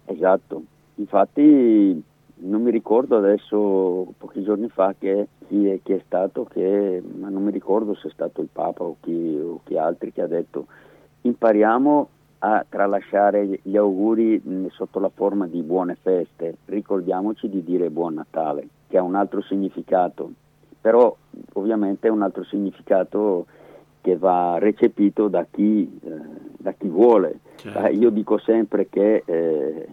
Esatto, 0.07 0.63
infatti 0.95 2.03
non 2.41 2.63
mi 2.63 2.71
ricordo 2.71 3.19
adesso, 3.19 4.15
pochi 4.17 4.43
giorni 4.43 4.69
fa, 4.69 4.95
che 4.99 5.27
chi 5.47 5.67
è, 5.67 5.81
chi 5.83 5.93
è 5.93 6.01
stato, 6.07 6.45
che, 6.45 7.03
ma 7.19 7.29
non 7.29 7.43
mi 7.43 7.51
ricordo 7.51 7.95
se 7.95 8.09
è 8.09 8.11
stato 8.13 8.41
il 8.41 8.49
Papa 8.51 8.85
o 8.85 8.97
chi, 9.01 9.39
o 9.39 9.61
chi 9.65 9.77
altri 9.77 10.13
che 10.13 10.23
ha 10.23 10.27
detto 10.27 10.67
impariamo 11.23 12.09
a 12.41 12.65
tralasciare 12.69 13.61
gli 13.63 13.77
auguri 13.77 14.41
sotto 14.71 15.01
la 15.01 15.11
forma 15.13 15.47
di 15.47 15.61
buone 15.63 15.97
feste, 16.01 16.59
ricordiamoci 16.67 17.49
di 17.49 17.65
dire 17.65 17.91
buon 17.91 18.15
Natale, 18.15 18.69
che 18.87 18.99
ha 18.99 19.03
un 19.03 19.17
altro 19.17 19.43
significato, 19.43 20.31
però 20.81 21.15
ovviamente 21.55 22.07
è 22.07 22.11
un 22.11 22.23
altro 22.23 22.45
significato 22.45 23.47
che 23.47 23.59
che 24.01 24.17
va 24.17 24.57
recepito 24.59 25.29
da 25.29 25.45
chi, 25.51 26.01
eh, 26.03 26.11
da 26.57 26.73
chi 26.73 26.89
vuole. 26.89 27.41
Certo. 27.57 27.79
Eh, 27.79 27.93
io 27.93 28.09
dico 28.09 28.39
sempre 28.39 28.89
che 28.89 29.23
eh, 29.27 29.89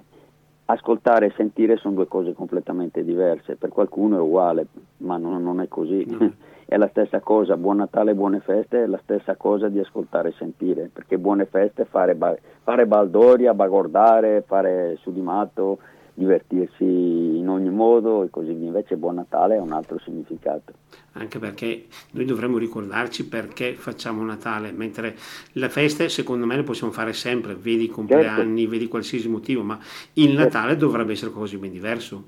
ascoltare 0.66 1.28
e 1.28 1.34
sentire 1.36 1.78
sono 1.78 1.96
due 1.96 2.08
cose 2.08 2.34
completamente 2.34 3.04
diverse, 3.04 3.56
per 3.56 3.70
qualcuno 3.70 4.18
è 4.18 4.22
uguale, 4.22 4.68
ma 4.98 5.18
non, 5.18 5.42
non 5.44 5.62
è 5.62 5.68
così. 5.68 6.06
No. 6.08 6.32
è 6.68 6.78
la 6.78 6.88
stessa 6.88 7.20
cosa, 7.20 7.58
buon 7.58 7.78
Natale 7.78 8.12
e 8.12 8.16
buone 8.16 8.40
feste 8.40 8.84
è 8.84 8.86
la 8.88 9.00
stessa 9.04 9.36
cosa 9.36 9.70
di 9.70 9.80
ascoltare 9.80 10.30
e 10.30 10.34
sentire, 10.38 10.90
perché 10.92 11.20
buone 11.20 11.46
feste 11.46 11.84
è 11.84 11.86
fare, 11.86 12.16
ba- 12.16 12.36
fare 12.64 12.88
baldoria, 12.88 13.54
bagordare, 13.54 14.44
fare 14.48 14.98
su 15.02 15.14
di 15.14 15.22
matto, 15.22 15.78
divertirsi 16.16 16.84
in 16.84 17.48
ogni 17.50 17.70
modo 17.70 18.24
e 18.24 18.30
così 18.30 18.54
via. 18.54 18.68
Invece 18.68 18.96
Buon 18.96 19.16
Natale 19.16 19.58
ha 19.58 19.62
un 19.62 19.74
altro 19.74 20.00
significato. 20.00 20.74
Anche 21.14 21.40
perché 21.40 21.86
noi 22.12 22.26
dovremmo 22.26 22.58
ricordarci 22.58 23.28
perché 23.28 23.74
facciamo 23.74 24.24
Natale, 24.24 24.72
mentre 24.72 25.16
le 25.52 25.70
feste 25.70 26.10
secondo 26.10 26.46
me 26.46 26.56
le 26.56 26.64
possiamo 26.64 26.92
fare 26.92 27.14
sempre, 27.14 27.54
vedi 27.54 27.84
i 27.84 27.90
compleanni, 27.90 28.62
certo. 28.62 28.72
vedi 28.72 28.88
qualsiasi 28.88 29.30
motivo, 29.30 29.62
ma 29.62 29.78
il 30.14 30.30
certo. 30.30 30.44
Natale 30.44 30.70
certo. 30.72 30.86
dovrebbe 30.86 31.12
essere 31.12 31.32
qualcosa 31.32 31.56
di 31.56 31.62
ben 31.62 31.72
diverso. 31.72 32.24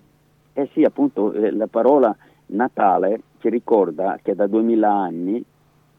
Eh 0.54 0.70
sì, 0.74 0.84
appunto, 0.84 1.34
eh, 1.34 1.52
la 1.52 1.68
parola 1.68 2.16
Natale 2.48 3.22
ci 3.40 3.50
ricorda 3.50 4.20
che 4.22 4.36
da 4.36 4.48
2000 4.48 4.92
anni 4.92 5.44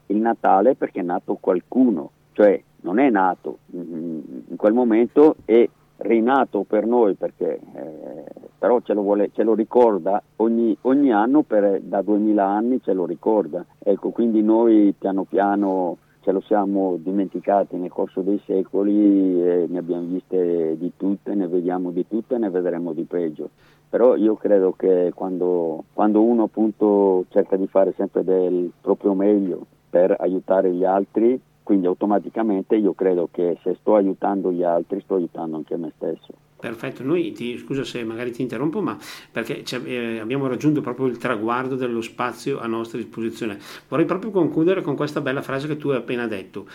il 0.07 0.17
Natale 0.17 0.71
è 0.71 0.75
perché 0.75 0.99
è 0.99 1.03
nato 1.03 1.37
qualcuno, 1.39 2.11
cioè 2.33 2.61
non 2.81 2.99
è 2.99 3.09
nato 3.09 3.59
in 3.71 4.55
quel 4.55 4.73
momento 4.73 5.35
e 5.45 5.69
rinato 5.99 6.63
per 6.63 6.85
noi 6.85 7.15
perché 7.15 7.59
eh, 7.73 8.23
però 8.57 8.81
ce 8.81 8.93
lo, 8.93 9.01
vuole, 9.01 9.31
ce 9.33 9.43
lo 9.43 9.53
ricorda 9.53 10.21
ogni, 10.37 10.77
ogni 10.81 11.11
anno 11.11 11.43
per, 11.43 11.79
da 11.81 12.01
2000 12.01 12.45
anni 12.45 12.81
ce 12.81 12.93
lo 12.93 13.05
ricorda. 13.05 13.65
Ecco 13.79 14.09
quindi 14.09 14.41
noi 14.41 14.93
piano 14.97 15.23
piano 15.23 15.97
ce 16.21 16.31
lo 16.31 16.41
siamo 16.41 16.97
dimenticati 16.97 17.77
nel 17.77 17.89
corso 17.89 18.21
dei 18.21 18.41
secoli 18.45 19.41
e 19.41 19.65
ne 19.69 19.77
abbiamo 19.77 20.07
viste 20.07 20.77
di 20.77 20.91
tutte 20.97 21.33
ne 21.33 21.47
vediamo 21.47 21.91
di 21.91 22.05
tutte 22.07 22.35
e 22.35 22.37
ne 22.37 22.49
vedremo 22.49 22.91
di 22.93 23.03
peggio. 23.03 23.49
Però 23.89 24.15
io 24.15 24.35
credo 24.35 24.73
che 24.77 25.11
quando, 25.15 25.85
quando 25.93 26.21
uno 26.21 26.43
appunto 26.43 27.25
cerca 27.29 27.55
di 27.55 27.65
fare 27.65 27.93
sempre 27.95 28.23
del 28.23 28.71
proprio 28.81 29.13
meglio 29.13 29.65
per 29.89 30.15
aiutare 30.19 30.71
gli 30.71 30.83
altri 30.83 31.41
quindi 31.69 31.85
automaticamente 31.85 32.77
io 32.77 32.93
credo 32.93 33.29
che 33.31 33.59
se 33.61 33.77
sto 33.79 33.93
aiutando 33.93 34.51
gli 34.51 34.63
altri 34.63 35.01
sto 35.01 35.13
aiutando 35.13 35.57
anche 35.57 35.77
me 35.77 35.91
stesso. 35.97 36.33
Perfetto, 36.59 37.03
noi 37.03 37.31
ti, 37.31 37.59
scusa 37.59 37.83
se 37.83 38.03
magari 38.03 38.31
ti 38.31 38.41
interrompo, 38.41 38.81
ma 38.81 38.97
perché 39.31 39.63
eh, 39.85 40.17
abbiamo 40.17 40.47
raggiunto 40.47 40.81
proprio 40.81 41.05
il 41.05 41.19
traguardo 41.19 41.75
dello 41.75 42.01
spazio 42.01 42.59
a 42.59 42.65
nostra 42.65 42.97
disposizione. 42.97 43.59
Vorrei 43.87 44.07
proprio 44.07 44.31
concludere 44.31 44.81
con 44.81 44.95
questa 44.95 45.21
bella 45.21 45.43
frase 45.43 45.67
che 45.67 45.77
tu 45.77 45.89
hai 45.89 45.97
appena 45.97 46.25
detto 46.25 46.65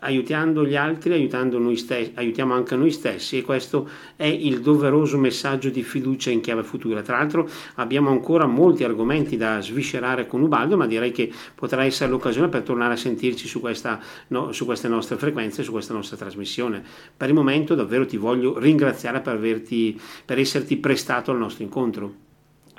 aiutando 0.00 0.66
gli 0.66 0.76
altri, 0.76 1.12
aiutando 1.12 1.58
noi 1.58 1.76
stessi, 1.76 2.12
aiutiamo 2.14 2.52
anche 2.52 2.76
noi 2.76 2.90
stessi 2.90 3.38
e 3.38 3.42
questo 3.42 3.88
è 4.16 4.26
il 4.26 4.60
doveroso 4.60 5.18
messaggio 5.18 5.70
di 5.70 5.82
fiducia 5.82 6.30
in 6.30 6.40
chiave 6.40 6.62
futura. 6.62 7.02
Tra 7.02 7.18
l'altro 7.18 7.48
abbiamo 7.76 8.10
ancora 8.10 8.46
molti 8.46 8.84
argomenti 8.84 9.36
da 9.36 9.60
sviscerare 9.60 10.26
con 10.26 10.42
Ubaldo, 10.42 10.76
ma 10.76 10.86
direi 10.86 11.12
che 11.12 11.30
potrà 11.54 11.84
essere 11.84 12.10
l'occasione 12.10 12.48
per 12.48 12.62
tornare 12.62 12.94
a 12.94 12.96
sentirci 12.96 13.46
su, 13.46 13.60
questa, 13.60 13.98
no, 14.28 14.52
su 14.52 14.64
queste 14.64 14.88
nostre 14.88 15.16
frequenze, 15.16 15.62
su 15.62 15.72
questa 15.72 15.94
nostra 15.94 16.16
trasmissione. 16.16 16.82
Per 17.16 17.28
il 17.28 17.34
momento 17.34 17.74
davvero 17.74 18.04
ti 18.04 18.16
voglio 18.16 18.58
ringraziare 18.58 19.20
per, 19.20 19.34
averti, 19.34 19.98
per 20.24 20.38
esserti 20.38 20.76
prestato 20.76 21.30
al 21.30 21.38
nostro 21.38 21.64
incontro. 21.64 22.14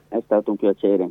È 0.08 0.20
stato 0.24 0.52
un 0.52 0.58
piacere. 0.58 1.10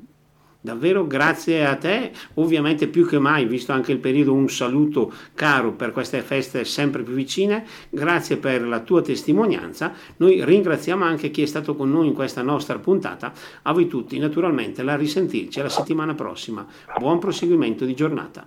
Davvero 0.65 1.07
grazie 1.07 1.67
a 1.67 1.77
te, 1.77 2.11
ovviamente 2.37 2.89
più 2.89 3.07
che 3.07 3.19
mai, 3.19 3.45
visto 3.45 3.73
anche 3.73 3.93
il 3.93 3.99
periodo, 3.99 4.33
un 4.33 4.49
saluto 4.49 5.13
caro 5.35 5.73
per 5.75 5.93
queste 5.93 6.23
feste 6.23 6.65
sempre 6.65 7.03
più 7.03 7.13
vicine, 7.13 7.67
grazie 7.91 8.39
per 8.39 8.67
la 8.67 8.81
tua 8.81 9.03
testimonianza, 9.03 9.93
noi 10.17 10.43
ringraziamo 10.43 11.05
anche 11.05 11.31
chi 11.31 11.43
è 11.43 11.47
stato 11.47 11.77
con 11.77 11.91
noi 11.91 12.07
in 12.07 12.15
questa 12.15 12.41
nostra 12.41 12.79
puntata, 12.79 13.35
a 13.61 13.73
voi 13.75 13.89
tutti 13.89 14.19
naturalmente 14.19 14.83
la 14.83 14.97
risentirci 14.97 15.61
la 15.61 15.69
settimana 15.69 16.15
prossima, 16.15 16.67
buon 16.99 17.19
proseguimento 17.19 17.85
di 17.85 17.95
giornata. 17.95 18.47